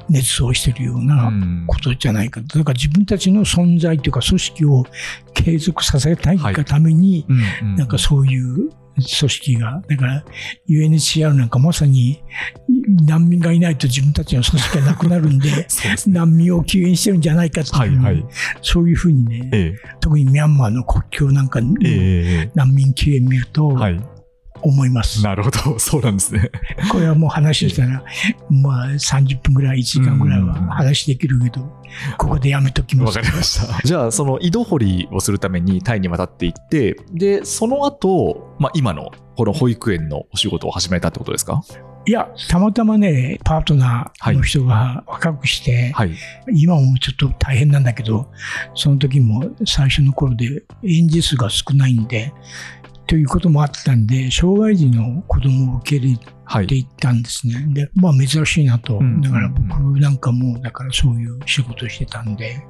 [0.10, 2.42] 熱奏してるようなうんことじゃないか。
[2.42, 4.86] だから自分たちの存在というか組織を
[5.34, 7.26] 継続させたいはいがために、
[7.78, 10.24] なんかそういう組織が、だから
[10.70, 12.22] UNHCR なんかまさに
[13.06, 15.68] 難民がいないと自分たちの組織がなくなるんで。
[16.08, 18.26] 難民を救援してるんじゃないかっていう、はいはい。
[18.62, 21.94] そういうふうにね、え特にミャンマーの国境なんかのえええ
[22.48, 24.00] え難民救援見るとえはい。
[24.62, 25.24] 思います。
[25.24, 25.80] なるほど。
[25.80, 26.52] そうなんですね。
[26.92, 28.04] これはもう話したら、
[28.50, 31.62] まあ30分ぐらい、1時間ぐらいは話できるけど、
[32.18, 33.30] ここでやめときますわか。
[33.30, 33.82] りました。
[33.86, 41.62] じゃあ、その井戸掘りをするためにタイに渡っていって、で、その後、まあ、今のこの保育園のお仕事を始めたってことですか？
[42.08, 46.16] いや、たまたまね、パートナーの人が若くして、はい。
[46.52, 48.28] 今もちょっと大変なんだけど、
[48.74, 52.34] その時も最初の頃で園児数が少ないんで、
[53.12, 56.68] ということもあったんで、障害児の子供を受け入れはい。
[56.68, 57.66] ていったんですね。
[57.74, 59.00] で、まあ珍しいなと。
[59.00, 62.66] うんだから僕なんかも、だからそういう仕事をしてたんで、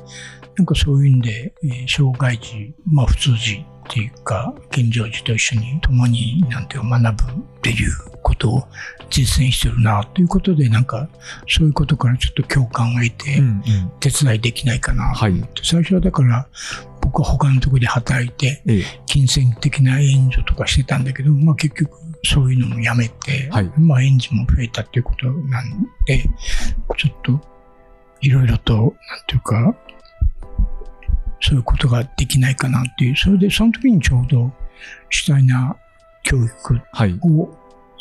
[0.57, 7.91] なんかそういうんで、えー障害児、まあ普通児っていうか、健常児と一緒に共になんていうか学ぶっていう
[8.23, 8.63] ことを
[9.11, 11.07] 実践してるなということで、なんか
[11.47, 13.43] そういうことからちょっと共感を得て。
[13.99, 15.13] 手伝いできないかな。
[15.13, 15.33] はい。
[15.61, 16.47] 最初はだから、
[17.01, 18.83] 僕は他のところで働いて、ええ。
[19.05, 21.91] 金銭的な援助とかしてたんだけど、まあ結局
[22.23, 26.23] そういうのもやめて、はいまあ援助も増えたっていうことなんで、
[26.97, 27.41] ちょっと
[28.21, 28.91] いろいろと、なん
[29.27, 29.75] ていうか、
[31.41, 34.51] そういうことができないかなっていう、それでその時にちょうど
[35.09, 35.75] 主体な
[36.23, 37.19] 教育はい。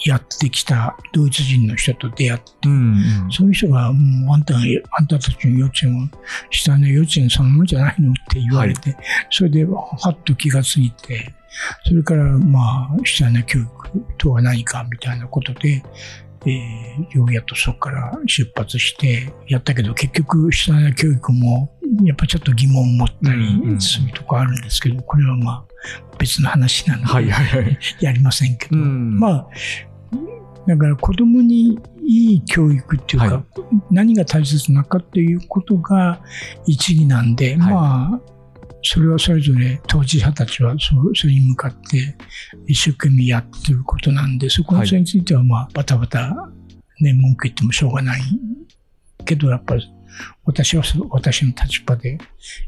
[0.06, 2.72] をやってきたドイツ人の人と出会って、うん
[3.24, 3.30] うん。
[3.30, 4.60] そういう人が、もうあんたが、
[4.98, 6.08] あんたたちの幼稚園は、
[6.50, 8.96] 下の幼稚園そのものじゃないのって言われて、
[9.30, 11.34] それで、はっと気がついて、
[11.86, 13.70] それから、まあ、下の教育
[14.18, 15.82] とは何かみたいなことで、
[16.46, 25.64] えー、ようやっとそこから出発してやったけど、結局、下の教育も、やっぱちょっと疑問を持ったりするとこあるんですけど、これはまあ、
[26.18, 27.78] 別の話なのはいで、はいはい。
[28.00, 29.48] やりませんけど、うんまあ、
[30.66, 33.44] だから子供にいい教育っていうか、はい。
[33.90, 36.20] 何が大切なかっていうことが
[36.66, 38.20] 一義なんで、まあ、
[38.82, 42.16] それはそれぞれ当事者たちはそそれに向かって
[42.66, 46.50] 一生懸命やってることなんで、そこのそれについてはまあ、バタバタ、
[47.00, 48.20] ね、文句言ってもしょうがない
[49.24, 49.92] けど、やっぱり
[50.44, 52.18] 私はそ私の立場で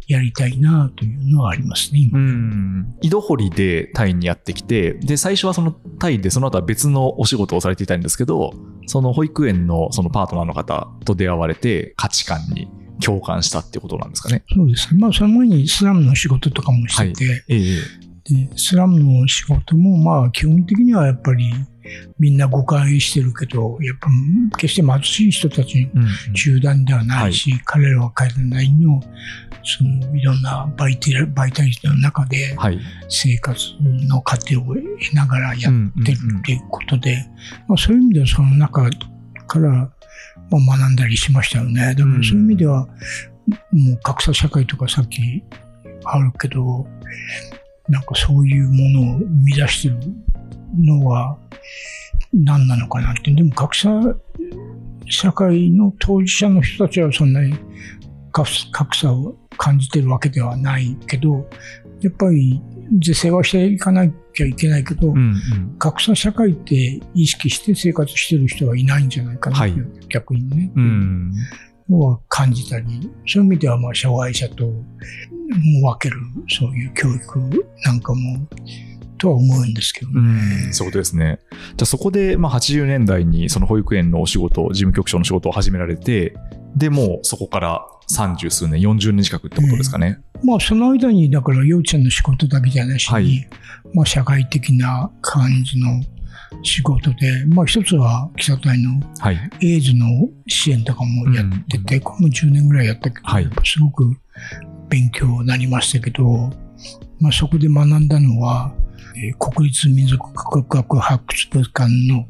[0.06, 2.18] やりたいなというのはありますね、今。
[2.18, 2.96] うん。
[3.00, 8.54] 井戸掘りでタイにやってきて、で、最初はそのタイでその後は別のお仕事をされていたんですけど、
[8.86, 12.68] その保育園のそのパートナーの方と出会われて価値観に
[13.02, 14.44] 共感したっていうことなんですかね。
[14.54, 15.00] そうですね。
[15.00, 17.78] まあ、その前にスラムの仕事とかもしてて、ええ。
[18.24, 21.52] でスラムの仕事もまあ基本的にはやっぱり
[22.18, 24.08] みんな誤解してるけど、やっぱ
[24.56, 29.00] 決して貧しい人たちのうんうん集団ではないし、彼らは彼らなりの
[29.64, 32.78] そのいろんなバイタリバイタリティの中ではい。
[33.08, 34.82] 生活の糧を得
[35.14, 37.26] ながらやってるうんうんうんっていうことで、
[37.68, 38.88] まあ、そういう意味ではその中
[39.46, 39.68] から
[40.50, 41.94] まあ学んだりしましたよね。
[41.94, 42.86] だからそういう意味では、
[43.72, 45.42] もう格差社会とかさっき
[46.04, 46.86] あるけど、
[47.92, 49.98] なんかそういうものを生み出してる
[50.78, 51.36] のは
[52.32, 53.30] 何なのかなって。
[53.30, 53.90] でも格差
[55.06, 57.54] 社会の当事者の人たちはそんなに
[58.32, 61.46] 格差を感じてるわけではないけど、
[62.00, 62.62] やっぱり
[62.98, 65.76] 是正はしていかなきゃいけないけど、うんうん。
[65.78, 70.72] 格差社会って意識して生活してる人はいないんじゃないかなっていう、逆にね。
[70.74, 71.32] うん。
[71.90, 72.86] のは感じたり、
[73.26, 74.72] そういう意味ではまあ障害者と
[75.52, 78.46] も分けるそういう教育なんかも
[79.22, 80.18] とは思うんですけどね。
[80.66, 81.38] うん、そういうことですね。
[81.50, 86.34] じゃあそこで、まあ、80年代にその保育園のお仕事、事務局長の仕事を始められて、
[86.74, 90.18] で、もうそこから30数年、40年近くってことですかね。
[90.42, 93.48] まあその間にだから幼稚園の仕事だけじゃなしに、はい
[93.94, 96.02] まあ社会的な感じの
[96.64, 99.50] 仕事で、まあ一つは基礎体のはい。
[99.62, 100.06] エイズの
[100.48, 104.16] 支援とかもやってて、これも10年ぐらいやったけど、はいすごく
[104.92, 106.50] 勉強になりましたけど、
[107.18, 108.74] まあ、そこで学んだのは、
[109.16, 112.26] えー国立民族科学博物館の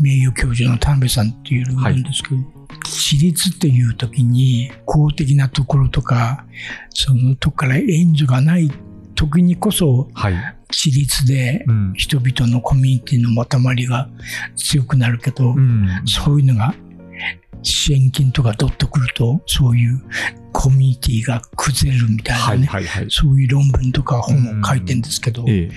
[0.00, 2.36] 名誉教授の田辺さんっていうのがいるんですけど、
[2.84, 6.44] 私立っていう時に公的なところとか、
[6.90, 8.70] そのとこから援助がない
[9.14, 10.34] 時にこそ、はい。
[10.72, 11.64] 私立で。
[11.94, 14.08] 人々のコミュニティのまとまりが
[14.56, 15.88] 強くなるけど、うん。
[16.06, 16.74] そういうのが
[17.62, 20.00] 支援金とか取ってくると、そういう
[20.52, 23.06] コミュニティが崩れるみたいなね、はいはいはい。
[23.10, 25.70] そういう論文とか本を書いてるんですけど、ええ。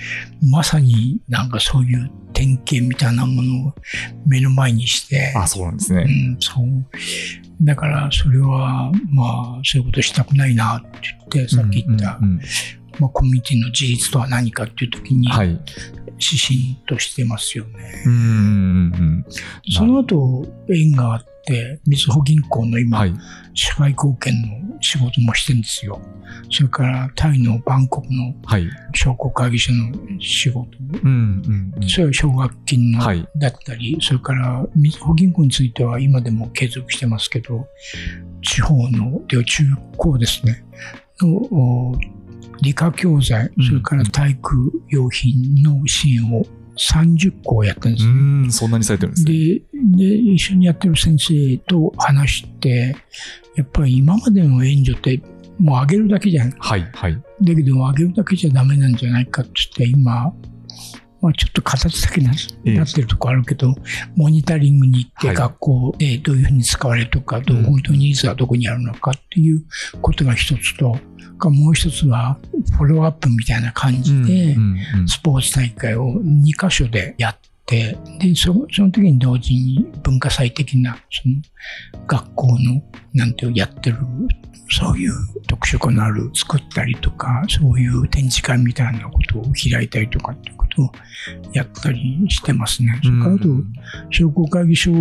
[0.50, 3.74] まさになんかそういう典型みたいなものを
[4.26, 6.02] 目の前にして、あ、そうなんですね。
[6.02, 7.64] うん、そう。
[7.64, 10.88] だからそれは、まあ、そういうことしたくないなって
[11.32, 12.40] 言って、さっき言った、うんうんうん
[12.98, 15.48] まあ、コミュニティの自立とは何かっていう時に、はい。
[16.16, 18.02] 指針としてますよね。
[18.06, 18.22] うんうんう
[19.20, 19.24] ん
[19.70, 21.33] その後、縁があって、
[21.86, 22.82] みずほ銀行のうん。
[22.82, 23.14] 今、はい。
[23.54, 26.00] 社会貢献の仕事もしてるんですよ。
[26.50, 28.68] それから、タイのバンコクのはい。
[28.94, 30.68] 商工会議所の仕事、
[31.02, 31.88] うんうんうん。
[31.88, 37.66] それは奨学金のはいだったり、それから、みずほ銀行については今でも継続してますけど、
[38.42, 39.64] 地方の、で中
[39.96, 40.64] 高ですね、
[41.20, 41.96] のお
[42.62, 46.44] 理科教材、うんそれから体育用品の支援を
[46.76, 49.32] 30校やってるんですうよん、そんなにされてるんですね。
[49.32, 49.62] で
[49.96, 52.96] で、一緒にやってる先生と話して、
[53.56, 55.20] やっぱり今までの援助って
[55.58, 56.50] もうあげるだけじゃん。
[56.50, 57.22] だはいはい。
[57.44, 60.32] けど、あげるだけじゃダメなんじゃないかって言って、今、
[61.24, 62.32] まあ、ちょっと形だけな
[62.66, 62.74] ええ。
[62.74, 63.74] なってるとこあるけど、
[64.14, 65.36] モニタリングに行ってはい。
[65.36, 69.64] 学校でどういうふうに使われるとか、どううん本当にニーズはどこにあるのかっていう
[70.02, 70.98] ことが一つと、
[71.38, 72.38] かもう一つは
[72.76, 74.54] フォローアップみたいな感じで、
[75.06, 81.36] スポーツ大会を2カ所でやって、で、そその時に同時に文化祭的な、その
[82.06, 82.82] 学校の、
[83.14, 83.96] なんていう、やってる、
[84.70, 85.12] そういう
[85.46, 90.92] 特色のある作ったりとか、そういう展示会みたいなことを開いたりとかっていうことを
[91.52, 92.98] やったりしてますね。
[93.02, 93.48] それからあと、
[94.10, 94.92] 商工会議所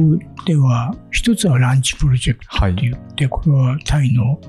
[0.46, 4.40] では、一つはランチプロジェクトはいって言って、これはタイの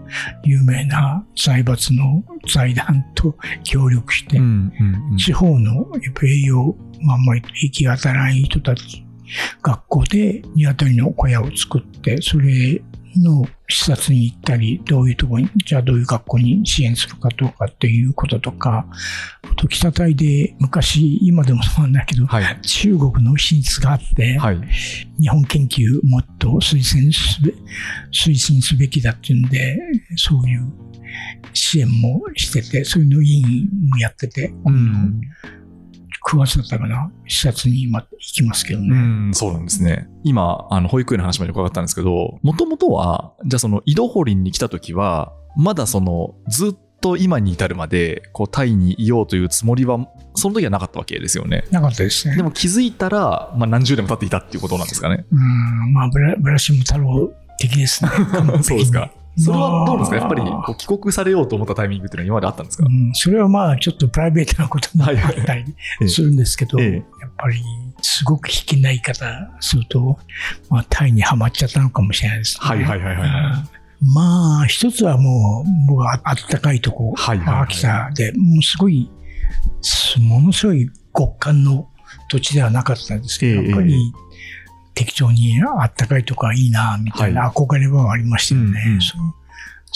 [0.42, 2.22] 有名な財閥の
[2.52, 5.72] 財団と協力して、うんうんうん地方の
[6.02, 6.72] やっぱ栄養
[7.06, 9.06] があんまり行き当たらない人たち、
[9.62, 12.82] 学校で鶏の小屋を作って、それ
[13.20, 18.86] の視察に行ったり、どういうところに、じゃあどういう学校に支援するかどうかっていうこととか、
[19.68, 22.60] 北大で昔、今でもそうなんだけど、はい。
[22.62, 24.60] 中国の進出があって、はい。
[25.20, 27.54] 日本研究もっと推薦すべ
[28.12, 29.78] 推進すべきだっていうんで、
[30.16, 30.72] そういう
[31.52, 35.20] 支援もしてて、そういうの委員もやってて、うん。
[36.26, 38.96] 9月だったかな、視察に今行きますけどうね。
[39.30, 40.08] ん、そうなんですね。
[40.22, 51.64] 今、あの、保育園の話まで伺ったんですけど、もともとは、じゃあその井戸掘りに来た時は、まだその、ずっと今に至るまで、こう、タイにいようというつもりは、その時はなかったわけですよね。
[51.70, 52.36] なかったですね。
[52.36, 55.26] でも気づいたら、まあ何十年も経っていたっていうことなんですかね。
[55.30, 58.10] うん、まあブラ、ブラシム太郎的ですね。
[58.62, 59.10] そうですか。
[59.36, 60.16] それはどうですか？
[60.16, 60.42] やっぱり
[60.76, 65.64] 帰国されようと思ったタイミングっていうのは今まであったんですか、うん、それはまあちょっとプライベートなこともあったり
[66.00, 66.92] ええするんですけど、ええ。
[67.20, 67.60] やっぱり
[68.02, 69.24] すごく引きな言い方
[69.60, 70.18] すると、
[70.70, 72.68] まあ、タイにはまっちゃったのかもしれないですね。
[72.68, 73.28] はいはいはいはい
[74.06, 77.62] まあ、一つはもう、僕はあったかいとこ、はいはいはい。
[77.62, 79.10] 秋田で、もうすごい、
[79.80, 81.88] すものすごい極寒の
[82.28, 83.68] 土地ではなかったんですけど、ええ。
[83.68, 84.12] やっぱり
[84.94, 88.82] 適当にあったかいとこはいいな、みたいな憧れはありましたよね。
[88.86, 89.20] うんうんそう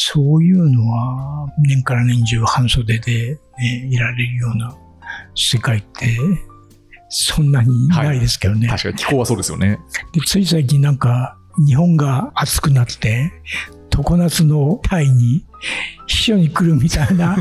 [0.01, 4.73] そういうのは、年から年中半袖で、ね、いられるような
[5.35, 6.17] 世界って、
[7.09, 8.69] そんなにないですけどね。
[8.69, 9.81] 確かに気候はそうですよね。
[10.13, 11.37] でつい最近なんか
[11.67, 13.33] 日本が暑くなって
[13.91, 15.45] 常夏のタイに
[16.07, 17.37] 秘書に来るみたいな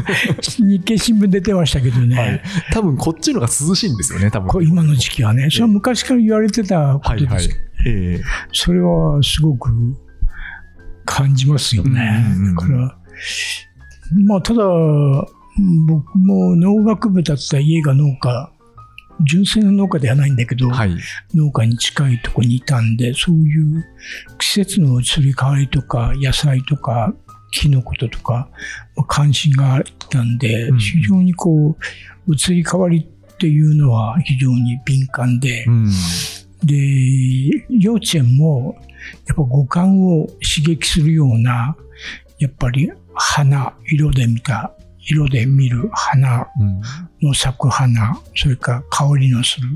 [0.57, 2.41] 日経新聞出てましたけどね、はい。
[2.72, 4.68] 多分こっちの方が涼しいんですよね、多分。
[4.68, 7.59] 今の時期はねそれは昔から言われてたことはいはいですけど、。
[7.86, 9.70] ええそれはすごく
[11.05, 12.26] 感じますよね。
[12.36, 12.97] うんうんうんだから
[14.26, 14.63] まあただ
[15.88, 18.51] 僕も農学部だった家が農家
[19.26, 20.95] 純粋な農家ではないんだけど、はい。
[21.34, 23.86] 農家に近いところにいたんで、そういう
[24.38, 27.13] 季節の移り変わりとか、野菜とか、
[27.51, 28.49] 木のこととか、
[28.95, 31.77] まあ関心があったんで、うん非常にこ
[32.27, 35.91] う、移り変わりっていうのは非常に敏感で、うん。
[36.63, 36.75] で、
[37.69, 38.75] 幼稚園も、
[39.27, 41.75] やっぱ五感を刺激するような、
[42.39, 46.81] やっぱり花、色で見た、色で見る花うん
[47.21, 49.67] の咲く花、それから香りのする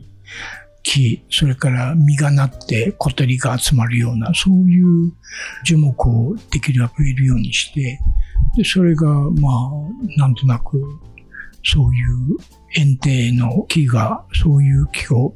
[0.84, 5.14] 木、それから実がなって小鳥が集まるような、そういう
[5.66, 8.00] 樹木をできるだけ植えるようにして、
[8.56, 9.50] で、それが、ま
[10.18, 10.82] あ、なんとなく、
[11.64, 12.38] そういう
[12.76, 13.00] 園
[13.34, 15.36] 庭の木が、そういう木を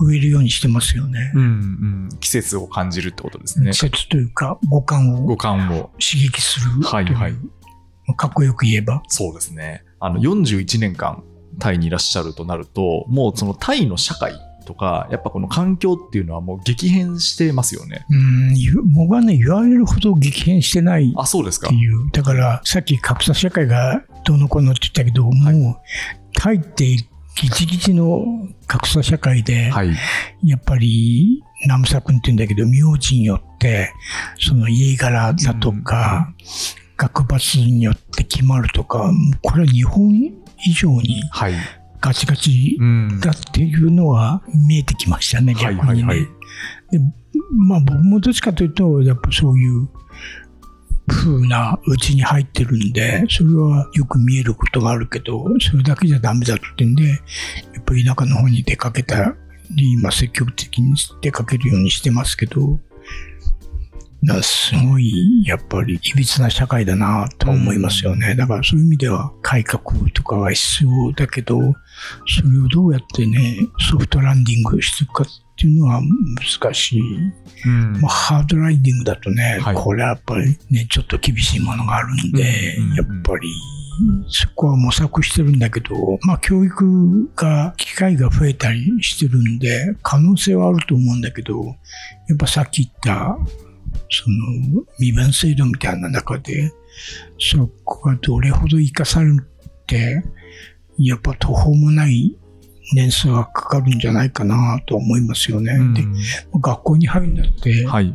[0.00, 1.32] 植えるようにしてますよね。
[1.34, 2.08] うんうん。
[2.20, 3.78] 季節を感じるってことですね季。
[3.78, 5.90] 節というか、五感を五感を。
[5.98, 6.82] 刺激する。
[6.82, 7.34] はいはい
[8.16, 9.02] かっこよく言えば。
[9.06, 9.84] そうですね。
[10.00, 11.22] あの、41年間
[11.60, 14.34] タイにいらっしゃるとなると、もうそのタイの社会
[14.64, 18.06] とか、やっぱこの環境っていうのはもう激変してますよね。
[18.10, 18.54] うん、
[18.94, 21.76] 僕はね、言われるほど激変してないあ、そうですかって。
[21.76, 22.10] いう。
[22.12, 25.76] だから、さっき格差社会がどうのこうのって言ったけど、もう、
[26.34, 29.94] タイってギチギチの格差社会で、はい。
[30.44, 33.92] やっぱり、ナムサ君って言うんだけど、名字によって、
[34.38, 36.34] その家柄だとか、
[36.96, 39.10] 学閥によって決まるとか、
[39.42, 40.12] これは日本
[40.66, 41.54] 以上にはい。
[42.00, 43.20] ガチガチうん。
[43.20, 46.04] だっていうのは見えてきましたね、はい逆にね。
[46.04, 46.28] はいはい
[46.90, 46.98] で
[47.52, 49.88] まあ僕もどっちかというと、やっぱそういう
[51.06, 57.14] 風なうちに入ってるんで、それはよく見えることがあるけど、それだけじゃダメだってんで、や
[57.80, 59.34] っぱり田舎の方に出かけた
[59.70, 62.78] り、今積極的に出かけるようにしてますけど、
[64.22, 68.34] だすごい、やっぱり、いびつな社会だなと思いますよね。
[68.34, 71.58] だからそういう意味では改革とかは必要だけど、
[72.26, 76.02] それをどうやってね、ソフトランディングしていくかっていうのは
[76.60, 77.00] 難しい。
[77.66, 83.48] うんまあ、ハードライディングだとね、はいこれはやっぱりね、ちょっと厳しいものがあるんで、うんうんうんやっぱり、
[84.28, 91.64] そこは模索してるんだけど、まあ、教育が、機会が増えたりしてるんで、可能性はあると思うんだけど、
[92.28, 93.36] やっぱさっき言った、
[94.10, 96.72] その、身分制度みたいな中で、
[97.38, 100.22] そこがどれほど生かされるって、
[100.98, 102.36] やっぱ途方もない
[102.94, 105.72] 年数がかかるんじゃないかなと思いますよね。
[105.72, 106.02] うんで
[106.60, 108.14] 学校に入るんだって、はい。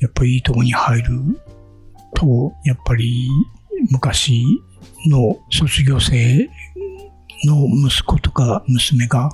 [0.00, 1.40] やっぱりいいとこに入る
[2.14, 3.28] と、やっぱり
[3.90, 4.44] 昔
[5.10, 6.48] の卒業生
[7.44, 9.30] の息子とか娘が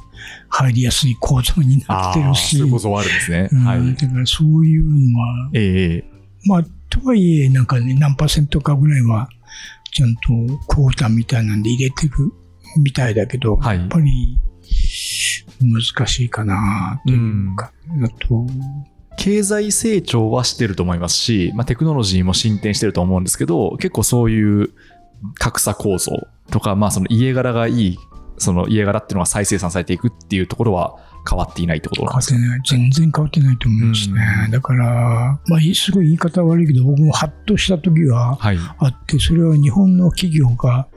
[0.49, 3.49] 入りやすい構造になってるし、そういうことはあるんですね。
[3.53, 3.95] うんはい。
[3.95, 6.05] だからそういうのは、ええ
[6.45, 9.29] まあ、とはいえ、なんかね、何パーセントかぐらいは、
[9.93, 10.21] ちゃんと
[10.69, 12.13] クォーターみたいなんで入れてる
[12.83, 13.79] みたいだけど、はい。
[13.79, 14.39] やっぱり
[15.61, 17.73] 難しいかなというか、
[18.05, 18.47] あと、
[19.17, 24.71] 経済成長はしてると思いますし、まあ、テクノロジーも進展してると思うんですけど、結構そういう
[25.35, 26.13] 格差構造
[26.51, 27.99] とか、まあ、その家柄がいい、
[28.43, 30.97] その家柄っていうのが再生産されていくっていうところは
[31.29, 32.35] 変わっていないってこと変なんですか？
[32.35, 32.61] わってない。
[32.81, 34.21] 全然変わってないと思いますね。
[34.47, 38.59] うんだから、まあ、すごい言い方悪いけど、僕もハッとした時ははい。
[38.79, 40.89] あって、それは日本の企業が、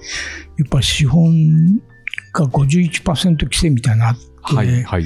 [0.57, 1.79] やっぱ資本
[2.33, 4.83] が51%規制みたいなのあって、はい。
[4.83, 5.05] はい。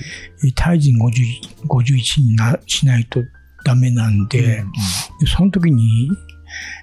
[0.55, 3.21] タイ人50 51になしないと
[3.65, 4.63] ダメなんで、
[5.19, 6.09] でその時に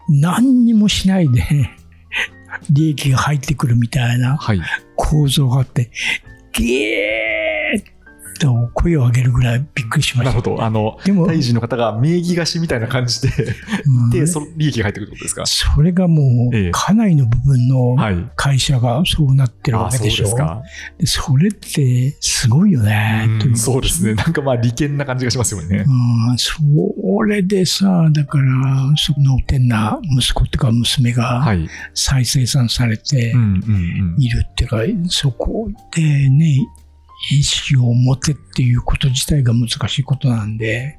[0.08, 1.42] 何にもしないで
[2.70, 4.60] 利益が入ってくるみたいなはい。
[4.96, 5.90] 構造があって、
[6.52, 7.95] ゲーっ
[8.38, 10.30] と声を上げるぐらいびっくりしました。
[10.32, 10.62] なるほど。
[10.62, 13.28] あの、でも、タイ人の方が名義貸しみたいな感じで、
[13.86, 15.46] うんで、その利益が入ってくることですか？
[15.46, 18.30] それがもええう、かなりの部分のはい。
[18.36, 20.24] 会社がそうなってるわけでしょ。
[20.24, 20.62] ですか。
[20.98, 23.26] でそれってすごいよね。
[23.40, 24.14] というんそうですね。。
[24.14, 25.84] なんかまあ利権な感じがしますよね。
[26.30, 28.44] うん、それでさ、だから、
[28.96, 31.68] その天な息子っていうか娘はがい。
[31.94, 33.34] 再生産されて。
[34.18, 34.78] いるっていうか、
[35.08, 36.58] そこでね、
[37.30, 40.98] 意識を持てっていうこと自体が難しいことなんで、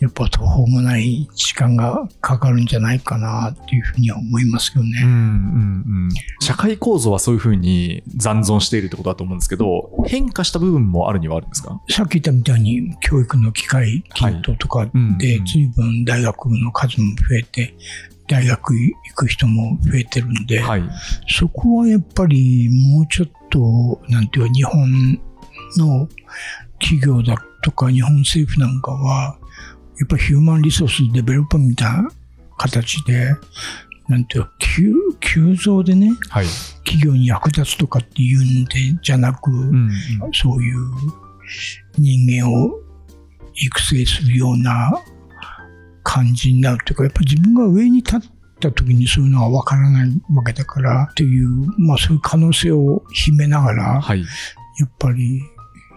[0.00, 5.00] やっぱ途方もない時間がかかるんじゃないかなっていうふうには思いますけどね。
[5.02, 5.14] うんうんう
[6.06, 6.08] ん、
[6.40, 11.80] 社会構造はそういうふうに残存しているってことだと思うんですけど、変化した部分もあるにはあるんですか？
[11.88, 17.74] さっき言ったみたいに教育の機会均等とかうんでうん随分大学の数も増えて、
[18.28, 20.82] 大学行く人も増えてるんで、はい。
[21.26, 25.18] そこはやっぱりもうちょっと、なんていうか、日本
[25.76, 26.08] の
[26.80, 29.38] 企業だとか日本政府なんかは、
[29.98, 32.10] やっぱりヒューマンリソースデベロップみたいな
[32.56, 33.34] 形で、
[34.08, 36.46] なんていうか、急急増でね、はい。
[36.84, 39.90] 企業に役立つとかっていうんでじゃなく、うんうん
[40.32, 40.78] そういう
[41.98, 42.70] 人間を
[43.54, 44.92] 育成するような
[46.02, 48.20] 感じになるというか、やっぱり自分が上に立っ
[48.60, 51.48] た時にそういうのは分からないわけだからっていう、
[51.78, 54.20] まあそういう可能性を秘めながら、はい。
[54.20, 55.42] やっぱり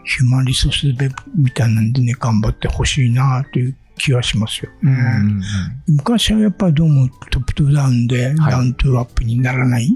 [0.03, 4.71] ヒューマンリソースデベロップみたいなんでね、頑張ってほしいなという気はしますよ。
[4.71, 4.77] ね。
[4.83, 4.91] うん。
[4.91, 5.41] うん。
[5.87, 8.35] 昔はやっぱりどうもトップトゥダウンではい。
[8.51, 9.89] ダウントゥアップにならない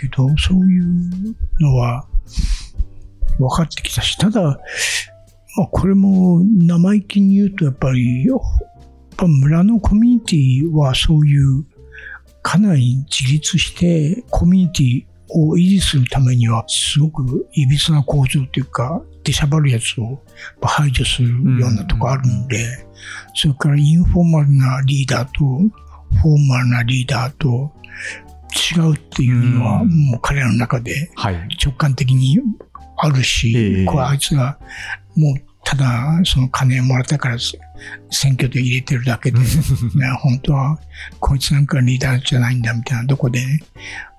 [0.00, 2.06] けど、そういうのは
[3.38, 4.42] 分かってきたし、ただ、
[5.56, 8.38] まあ、これも生意気に言うとやっぱり、やっ
[9.16, 11.64] ぱ村のコミュニティはそういう
[12.42, 20.20] かなり自立してコミュニティを維持するためにはすごくいびつな構造というか出しゃばるやつを
[20.62, 21.28] 排除する
[21.60, 22.86] ようなとこあるんで、
[23.34, 25.40] それからインフォーマルなリーダーと
[26.22, 27.72] フォーマルなリーダーと
[28.74, 31.48] 違うっていうのはうんもう彼らの中ではい。
[31.62, 32.40] 直感的に
[32.98, 34.58] あるし、ええこれあいつが
[35.16, 37.36] もうただその金をもらったから
[38.10, 39.44] 選挙で入れてるだけで、 ね、
[40.20, 40.78] 本当は
[41.18, 43.44] こいつなんかリーダーじゃないんだみたいなとこで、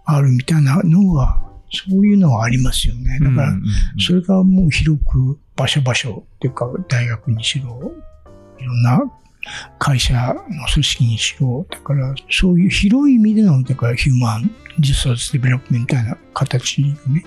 [0.08, 1.38] あるみたいなのは
[1.72, 3.20] そういうのはありますよね。
[3.20, 3.54] だから
[4.00, 7.92] それがもう広く場所場所っていうか大学にしろ、
[8.58, 9.02] いろんな
[9.78, 14.50] 会社の組織にしろ、だからそういう広い意味での、だからヒューマン
[14.80, 17.26] リソースデベロップメントみたいな形にね、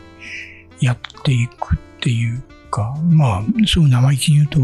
[0.81, 4.59] やっていくっていうか、まあ、そう生意気に言うと、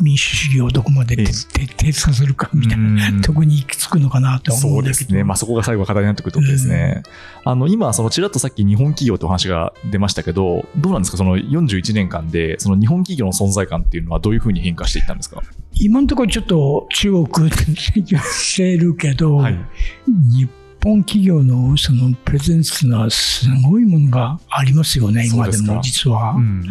[0.00, 4.98] 民主主義をどこまでええ徹底させるかみたいな、うんとこに行き着くのかなとは思そううんだけど。
[5.00, 5.24] ですね。
[5.24, 7.02] まあそこが最後は課題になってくるところですね。
[7.44, 11.16] あの、今、そのちらっとさっき日本企業ってお話が出ましたけど、どうなんですか？
[11.16, 15.42] その41年間で、その日本企業の存在感っていうのはどういうふうに変化していったんですか？
[15.74, 17.64] 今のところちょっと中国って
[18.04, 18.22] 言っ
[18.56, 19.58] てるけど、はい。
[20.06, 20.48] 日
[20.82, 26.34] 本企業のそのプレゼンスのはすごいものがありますよね、今でも実は。
[26.36, 26.64] うん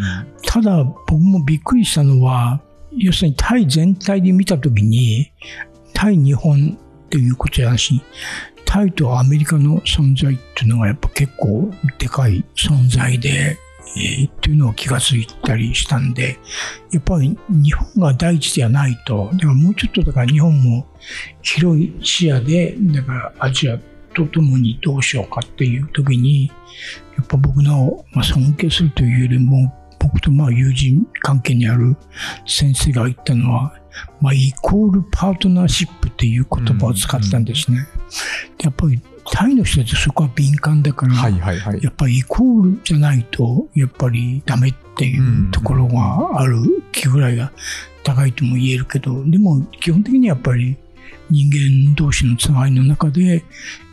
[0.48, 2.62] ただ僕もびっくりしたのは、
[2.96, 5.32] 要するにタイ全体で見たときに、
[5.92, 8.02] 対日本っていうことやし、
[8.64, 13.58] タイとアメリカの存在っていうのがやっぱ結構でかい存在で、
[13.96, 16.38] えーっていうのを気がついたりしたんで、
[16.90, 20.86] やっぱり日本が第一ではないと、だからもうちょっとだから日本も
[21.42, 23.78] 広い視野で、だからアジア
[24.14, 26.48] とともにどうしようかっていう時に、
[27.16, 31.96] やっぱ僕の、まあ、尊敬するというよりも、僕とまあ友人関係にある
[32.46, 33.74] 先生が言ったのは、
[34.20, 37.86] まあ、イコールパートナーシップっていう言葉を使ったんですね。
[38.62, 39.00] やっぱり
[39.32, 41.82] タイの人たちそこは敏感だから、はいはいはい。
[41.82, 46.56] やっぱりイコールじゃないと、やっぱりダメっていうところがある
[46.92, 47.52] 気ぐらいが
[48.04, 50.76] 高いとも言えるけど、でも基本的にやっぱり
[51.30, 53.44] 人間同士のつながりの中で、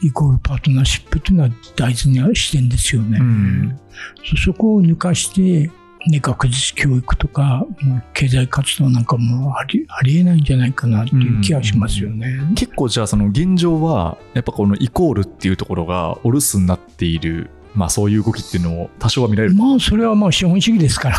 [0.04, 3.18] イコールパートナーシップというのは大事な視点ですよね。
[3.20, 3.80] うん
[4.26, 5.72] そそこを抜かして、
[6.08, 7.66] ね、学術教育とか、
[8.14, 12.40] 経済活動なんかもありありえないんじゃないかなっていう気がしますよね。
[12.56, 19.56] 結構じゃあその現状はやっぱこのイコールっていうところがお留守になっているまあそういう動きっていうのも多少は見られる。
[19.56, 21.18] まあ、それはまあ資本主義ですから、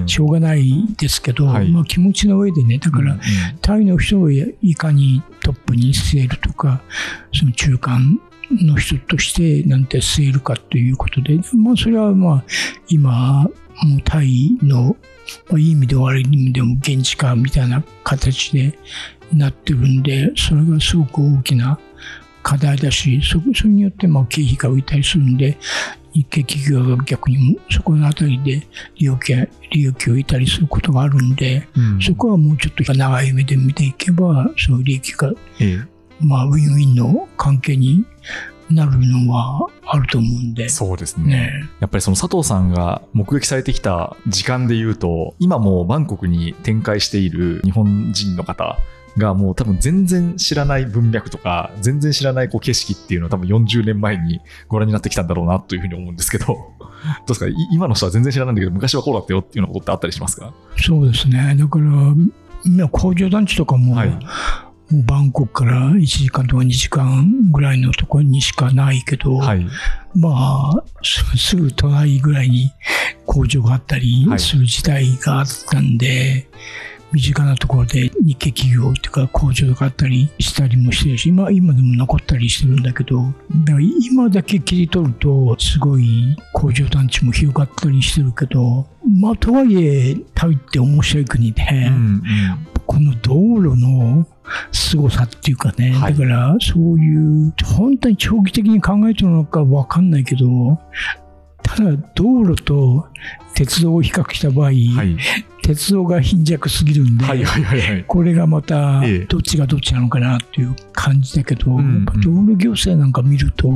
[0.00, 3.20] うんしょうがないですけど、はいまあ気持ちの上でね、だから、うん
[3.60, 6.80] タイの人をいかにトップに据えるとか、
[7.32, 12.44] その中間の人としてなんて据えるかということで、まあそれはまあ
[12.88, 13.48] 今、
[13.82, 14.96] もうタイの、
[15.48, 18.78] まあ、いい意味で悪い意味でも現地化みたいな形で
[19.32, 21.78] なってるんで、それがすごく大きな
[22.42, 25.58] 課題だし、そそれによってまあ経費が浮いたりするんで、
[26.12, 28.66] 日系企業が逆にそこのあたりで
[28.96, 29.34] 利益
[29.70, 32.00] 利益を得たりすることがあるんで、うん。
[32.00, 35.78] そこはもうちょっと長い目で見ていけば、その利益が、え。
[36.20, 38.04] まあ、ウィンウィンの関係に
[38.70, 41.24] なるのはあると思うんでえ、そうですね。
[41.26, 41.52] ね。
[41.80, 48.78] やっぱりその佐藤さんが目撃されてきた時間で言うと、今もうバンコクに展開している日本人の方
[49.16, 56.54] がもう多分全然知らない文脈とか、全然知らないこう景色っていうのを多分40年前にご覧になってきたんだろうなというふうに思うんですけど、ど
[57.24, 57.48] うですか？
[57.48, 60.54] い今の人は全然知らないんだけど、昔はこうだったよっていうようなことってあったりしますか？
[60.76, 61.56] そうですね。
[61.58, 61.86] だから、
[62.64, 64.18] 今工場団地とかも、はい
[64.92, 69.66] バンコクから1時間とか2時間ぐらいのところにしかないけど、はい。
[70.14, 72.72] まあ、すすぐ隣ぐらいに
[73.24, 76.48] 工場があったりはいする時代があったんで、
[77.12, 83.22] 身近なところで日系企業というか工場があったりしたりもしてるし、今今でも残ったりしてるんだけど、
[83.64, 88.86] だから今だけ切り取ると、すごい工場団地も広がったりしてるけど、
[89.20, 92.22] まあ、とはいえ、タイって面白い国で、うんうん
[92.90, 94.26] この道路の
[94.72, 96.12] 凄さっていうかね、はい。
[96.14, 100.78] だからそういう、本当に長期的に考えてるのかわかんないけど、
[101.76, 103.06] ただ道路と
[103.54, 105.16] 鉄道を比較した場合、はい。
[105.62, 108.04] 鉄道が貧弱すぎるんで、はいはいはいはい。
[108.04, 113.68] これがまたええどっちがどっちなのかなっていう感じだけど、うん道路行政なんか見ると、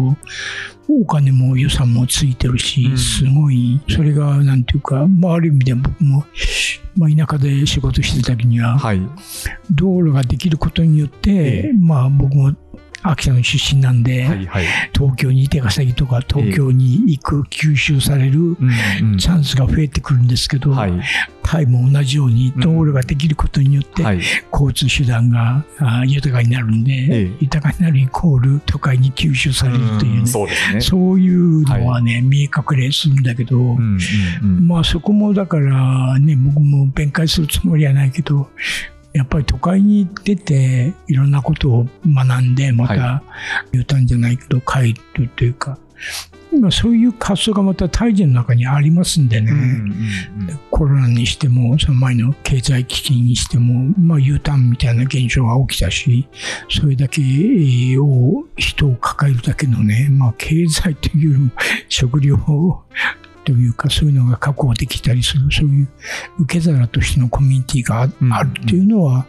[0.89, 6.25] お金も予算もついてるし、うんすごい、それがなんていうか、まあ、ある意味で僕も、
[6.97, 9.01] まあ、田舎で仕事してた時には、はい。
[9.71, 12.55] 道路ができることによって、ええまあ僕も
[13.07, 14.65] 秋田の出身なんで、はいはい。
[14.95, 18.57] 東京に出稼ぎとか東京に行く、吸収される
[19.19, 20.93] チャンスが増えてくるんですけど、はい。
[21.43, 24.21] タイも同じように道路ができることによって、はい。
[24.51, 25.65] 交通手段が
[26.07, 30.81] 豊かになるんで、ええ豊かになるイコール都会に吸収されるという,、んねそうね。
[30.81, 33.99] そういうのはね、見え隠れするんだけど、うんうん
[34.43, 38.49] うんまあそこもだからね、僕も弁解するつもりはないけど、
[39.15, 43.23] やっぱり都会に出ていろんなことを学んで、まはた
[43.73, 45.79] U ターンじゃないけど帰るというか、
[46.61, 56.27] まあそういう発想がまたタイ人の中にありますんでね、うんうんうんコロナにしても、その前の経済危機にしても、まあ U ターンみたいな現象が起きたし、
[56.69, 57.23] それだけ
[57.99, 61.51] を人を抱えるだけのね、まあ経済というよりも
[61.89, 62.37] 食料
[63.45, 65.89] というかそういうのが確保できたりする、そういう
[66.41, 68.07] 受け皿としてのコミュニティがあ
[68.45, 69.27] るっていうのは、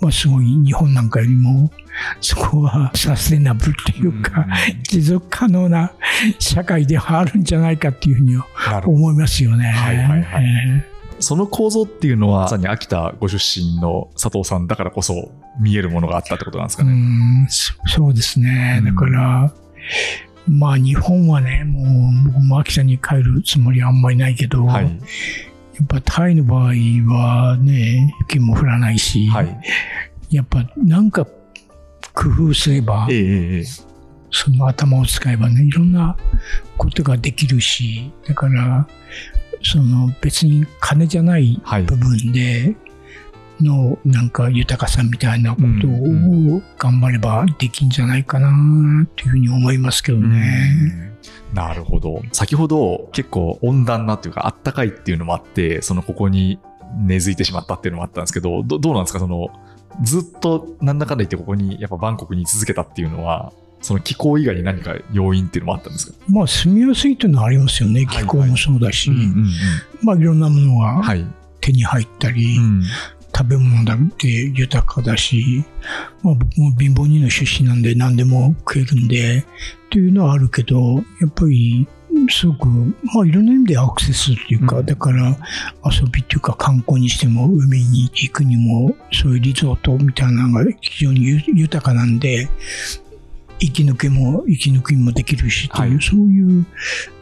[0.00, 1.70] まあすごい日本なんかよりも、
[2.20, 4.46] そこはサステナブルというか、
[4.88, 5.92] 持続可能な
[6.38, 8.36] 社会ではあるんじゃないかっていうふうに
[8.84, 9.66] 思いますよね。
[9.66, 16.96] はいはいはいえその構造っていうのは、まさに秋田ご出身の佐藤さんだからこそ見えるものがあったってことなんですーうかね。
[17.44, 18.76] んそそうですね。
[18.78, 19.52] うんだから、
[20.48, 21.82] まあ日本はね、も
[22.28, 24.84] う僕も秋田に帰るつもりはあんまりないけど、はい。
[24.84, 24.90] や
[25.84, 29.60] っぱタイの場合はね、雪も降らないし、はい。
[30.30, 31.26] やっぱなんか
[32.14, 33.88] 工夫すればえ、えええええ
[34.30, 36.16] その頭を使えばね、いろんな
[36.76, 38.86] ことができるし、だから、
[39.62, 41.60] その別に金じゃない。
[41.86, 42.76] 部分で
[43.60, 48.48] のなんか豊かさみたいなことうんを頑張ればできんじゃないかな
[49.04, 51.12] っていうふうに思いますけどね。
[51.52, 52.22] なるほど。
[52.32, 56.58] 先ほど結構温暖なっていうかあったかいっていうのもあって、そのここに
[56.96, 59.18] 根付いてしまったっていうのもあったんですけど、どどうなんですか？
[59.18, 59.48] その、
[60.02, 66.18] ずっとなんだかんだ言ってここにやっぱバンコクに居続けたっていうのは、その気候以外に何か要因っていうのもあったんですか？
[66.28, 68.04] まあ住みやすいというのはありますよね。
[68.04, 69.46] はい気候もそうだし、うんうん
[70.02, 70.78] まあいろんなものうん。
[70.78, 71.24] がはい。
[71.60, 72.82] 手に入ったり、うん。
[73.38, 75.64] 食べ物だって豊かだし、
[76.24, 81.86] まあ僕も貧乏人の出身なんで何でも食えるんで、っていうのはあるけど、やっぱり、
[82.30, 84.86] すごく、まあいろんな意味でアクセスっていうか、うん。
[84.86, 85.36] だから
[85.84, 92.48] 遊びっていうか観光にしても海に行くにも、そういうリゾートみたいなのが非常にゆ豊かなんで、
[93.60, 96.02] 息抜けも、息抜きもできるしっていう、はい。
[96.02, 96.66] そういう、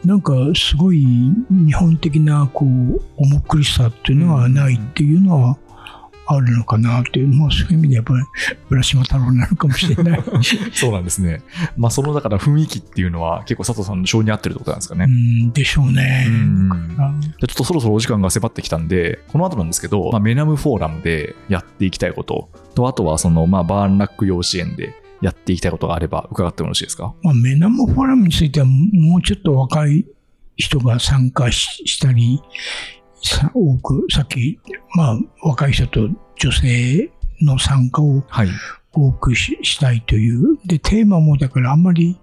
[0.03, 1.05] なんかすごい
[1.49, 5.57] 日本的な、こう、重苦しさっていうのはないっていうのは、
[6.29, 8.19] あるのかなっていう、まあそういう意味でやっぱり
[8.69, 10.23] 浦島太郎になるかもしれない。
[10.73, 11.41] そうなんですね。
[11.77, 15.05] まあそのだから雰囲気っていうのは結構佐藤さんの性に合ってるってことなんですかね。
[15.07, 16.27] うんでしょうね。
[16.29, 16.33] う
[17.39, 27.13] ちょっとそろそろお時間が迫ってきたんで、この後なんですけど、まあ、メナムフォーラムでやっていきたいことと、あとはその、まあ、バーンラック幼稚園でやっていきたいことがあれば伺ってもよろしいですか？
[27.23, 30.05] まあ、メナムフォーラムについてはもうちょっと若い
[30.55, 32.43] 人が参加ししたり、さ
[33.53, 34.59] 多く、さっき、
[34.95, 36.09] まあ若い人と
[36.39, 37.11] 女性
[37.41, 38.49] の参加をはい。
[38.93, 40.57] 多くししたいという。
[40.65, 42.17] で、テーマもだからあんまり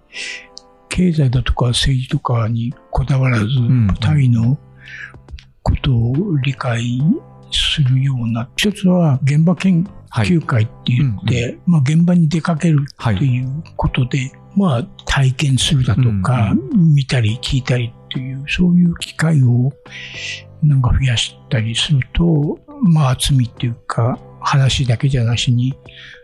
[0.89, 4.57] 経済だとか政治とかにこだわらず、んタイの
[5.63, 7.01] ことを理解
[7.51, 10.27] するような、一つは現場研はい。
[10.27, 13.17] 究会って言って、まあ、現場に出かけるはい。
[13.17, 19.71] ということで、まあ、体験するだとか、見たり聞いたりという、そういう機会を
[20.63, 25.73] なんか増やしたりすると、まあ、厚みっていうか、話だけじゃなしに、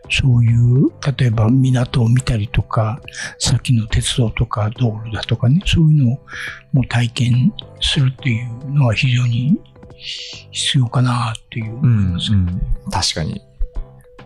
[0.09, 3.01] そういう、例えば港を見たりとか、
[3.39, 6.19] 先の鉄道とか道路だとかね、そういうのを
[6.73, 9.59] もう体験するっていうのは非常に
[10.51, 12.61] 必要かなっていううん、うん。
[12.91, 13.41] 確かに。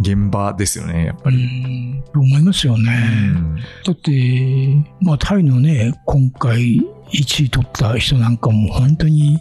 [0.02, 1.38] 現場ですよね、やっぱうり。
[1.38, 2.92] ん、と思いますよね。
[3.12, 6.82] うんだって、まあ、タイのね、今回
[7.14, 9.40] 1位取った人なんかも本当に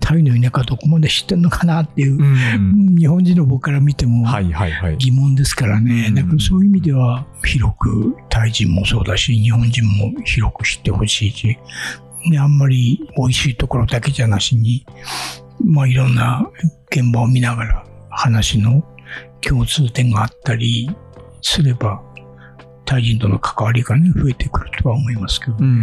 [0.00, 2.96] タイの田舎どこまで知ってるのかなっていう、うん。
[2.96, 4.96] 日本人の僕から見てもはいはいはい。
[4.98, 6.06] 疑問ですからね。
[6.08, 11.58] うんだからそういう意味では広くタイ人もそうだし、日本人も広く知ってほしいし、
[12.30, 14.86] ね、あんまり美味しいところだけじゃなしに、
[15.64, 16.48] まあいろんな
[16.90, 18.84] 現場を見ながら話の
[19.40, 20.88] 共通点があったり
[21.42, 22.02] すれば、
[22.84, 25.56] タイ人との関わりがね、増えてくるとは思いますけど。
[25.58, 25.74] うんうんう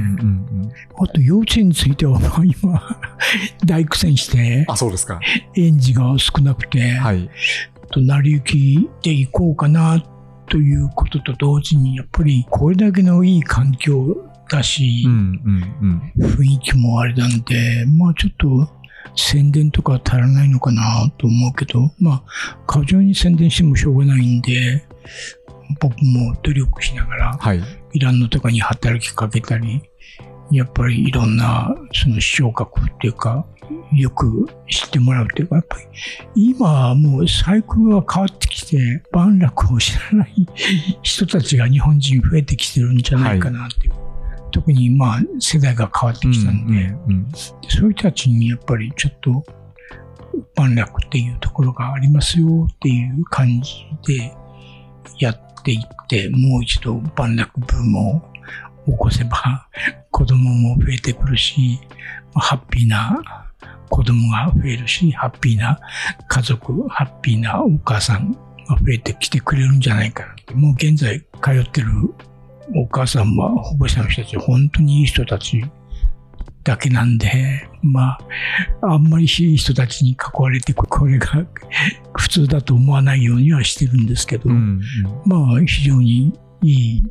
[0.67, 0.71] ん。
[1.03, 2.97] あと幼稚園については、まあ今、
[3.65, 5.19] 大苦戦して、あ、そうですか。
[5.55, 7.29] 園児が少なくて、はい。
[7.91, 10.01] と成り行きで行こうかな
[10.47, 15.41] ということと同時に、やっぱりこれだけのいい環境だしう、ん
[15.81, 16.35] うんうん。
[16.35, 18.81] 雰囲気もあれなんで、まあちょっと
[19.15, 24.85] 宣伝とか足らないのかなと思うけど、まあ過剰に宣伝してもしょうがないんで、
[25.79, 27.61] 僕も努力しながら、はい。
[27.93, 29.81] イランのとかに働きかけたり、
[30.51, 33.45] やっぱりいろんなその視聴覚っていうか、
[33.93, 35.83] よく知ってもらうっていうか、やっぱり
[36.35, 40.47] 今はもうサイクルが変わってきて、万楽を知らない
[41.01, 43.93] 人たちが日本人増えてきてるんじゃないかなっていう。
[44.51, 49.43] 特にまあ世代が変わってきたんで、うんうんそういう人たちにやっぱりちょっと
[50.55, 54.33] 万楽っていうところがありますよっていう感じで
[55.19, 58.21] やっていって、もう一度万楽ブームを
[58.85, 59.67] 起こせば
[60.11, 61.79] 子供も増えてくるし、
[62.33, 63.21] ハッピーな
[63.89, 65.79] 子供が増えるし、ハッピーな
[66.27, 68.31] 家族、ハッピーなお母さん
[68.67, 70.53] が増えてきてくれるんじゃないかなって。
[70.53, 71.89] もう現在通ってる
[72.75, 75.63] お母さんは保護者の人たち本当にいい人たち
[76.63, 78.17] だけなんで、ま
[78.81, 81.45] あ、あんまりいい人たちに囲われて、これが
[82.17, 84.81] 普通だと思わないようにはしてるんですけど、うんうん
[85.25, 87.03] まあ、非常にいい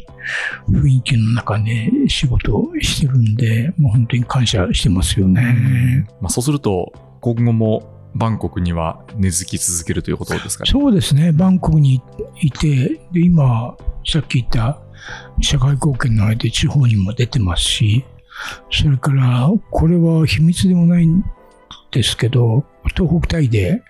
[0.69, 6.07] 雰囲気の中で仕事をしてるんで、もう本当に感謝してますよね。
[6.21, 10.71] まあ、そうすると、今後もバンコクには根付き続けるということですかね。
[10.71, 12.01] そうですね、バンコクに
[12.41, 14.81] いて、で今、さっき言った
[15.41, 18.05] 社会貢献の間で地方にも出てますし、
[18.71, 21.25] それから、これは秘密でもないん
[21.91, 22.65] ですけど、
[22.97, 23.83] 東北タイで、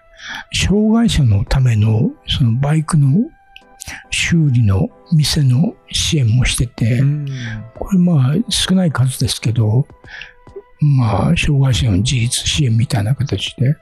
[0.52, 3.08] 障害者のための、そのバイクの
[4.10, 7.26] 修理の店の支援もしてて、うん。
[7.74, 9.86] これまあ少ない数ですけど、
[10.80, 13.76] まあ障害者の自立支援みたいな形で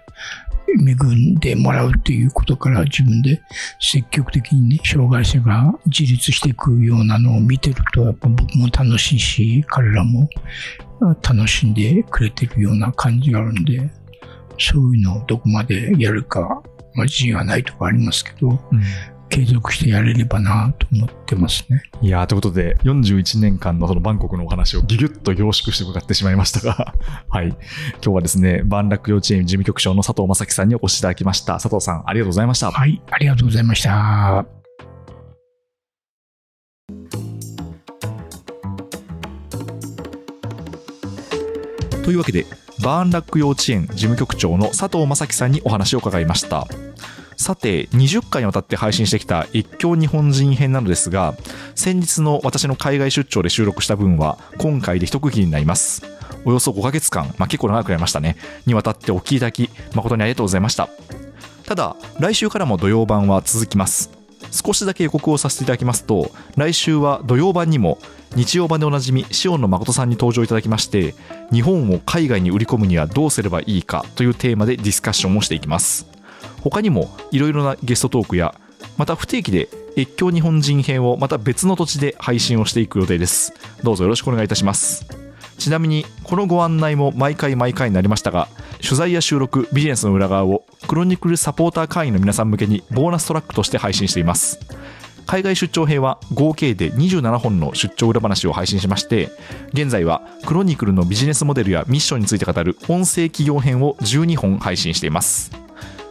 [0.73, 3.41] 恵んでもらうっていうことから自分で
[3.81, 10.29] 積極的にね、障害者が自立していくようなのを見てると、やっぱ僕も楽しいし、彼らも
[11.23, 13.91] 楽しんでくれてるような感じがあるんで、
[14.59, 16.63] そういうのをどこまでやるか、
[16.95, 18.83] まあ自信はないとかありますけど、うん。
[19.29, 21.83] 継続してやれればなと思ってますね。
[22.01, 26.95] いやーということで、41年間のそのバンコクのお話をギュギュッと凝縮して伺ってしまいましたが、
[27.29, 27.49] はい。
[27.49, 27.57] 今
[28.01, 31.55] 日はですね、バンラック幼稚園事務局長の佐藤正樹さんにお越しいただきました。
[31.55, 32.71] 佐藤さん、ありがとうございました。
[32.71, 34.47] はい、ありがとうございました。
[42.05, 42.47] というわけで、
[42.83, 46.67] バーンラック幼稚園事務局長の佐藤正樹さんにお話を伺いました。
[47.39, 51.35] さて、20回にわたって配信してきた一強日本人編なのですが、
[51.77, 56.03] 先日の私の海外出張で収録した分は、今回で一区切りになります。
[56.45, 58.37] およそ5ヶ月間、まあ、結構長くなりましたね、
[58.67, 60.89] にわたってお聞きいただき、誠にありがとうございました。
[61.65, 64.11] ただ、来週からも土曜版は続きます。
[64.51, 67.99] 少しだけ予告をさせていただきますと、来週は土曜版にも、
[68.35, 71.15] 日曜版でおなじみ、塩野誠さんに登場いただきまして、
[71.53, 76.18] 日本を海外に売り込むにはどうすればいいかというテーマでディスカッションをしていきます。
[76.63, 78.55] 他にもいろいろなゲストトークや、
[78.97, 83.53] また不定期で越境日本人編をまた別の土地で配信をしていく予定です。
[83.83, 85.07] どうぞよろしくお願いいたします。
[85.59, 88.49] ちなみに、このご案内も毎回毎回になりましたが、
[88.83, 94.61] 取材や収録、ビジネスの裏側をクロニクルサポーター会員の皆さん向けにボーナストラックとして配信しています。
[95.29, 99.31] 海外出張編は合計で27本の出張裏話を配信しまして
[99.75, 105.51] 現在はクロニクルのビジネスモデルやミッションについて語る音声企業編を12本配信しています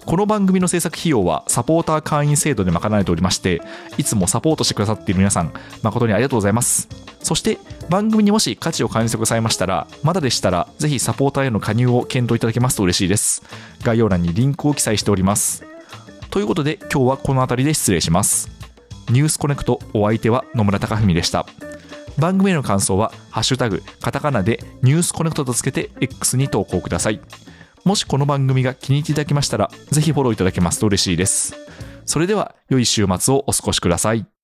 [0.08, 3.62] この番組の制作費用はサポーター会員制度で賄われておりまして
[3.98, 5.52] いつもサポートしてくださっている皆さん
[5.84, 6.88] 誠にありがとうございます。
[7.22, 7.58] そして
[7.90, 13.44] 番組にもし価値を感じてくださいましたらまだでしたらぜひサポーターへの加入を検討いただけますと嬉しいです。
[13.84, 15.66] 概要欄にリンクを記載しております。
[16.30, 18.50] ということで今日はこの辺りで失礼します。
[19.10, 21.46] ニュースコネクトお相手は野村貴文でした。
[22.18, 27.20] 番組への感想は「ハッシュタグカタカナ」で「ニュースコネクト」とつけて X に投稿ください。
[27.86, 31.56] もしこの番組が気に入っていただけましたらぜひフォローいただけますと嬉しいです。
[32.06, 34.37] それでは良い週末をお過ごしください。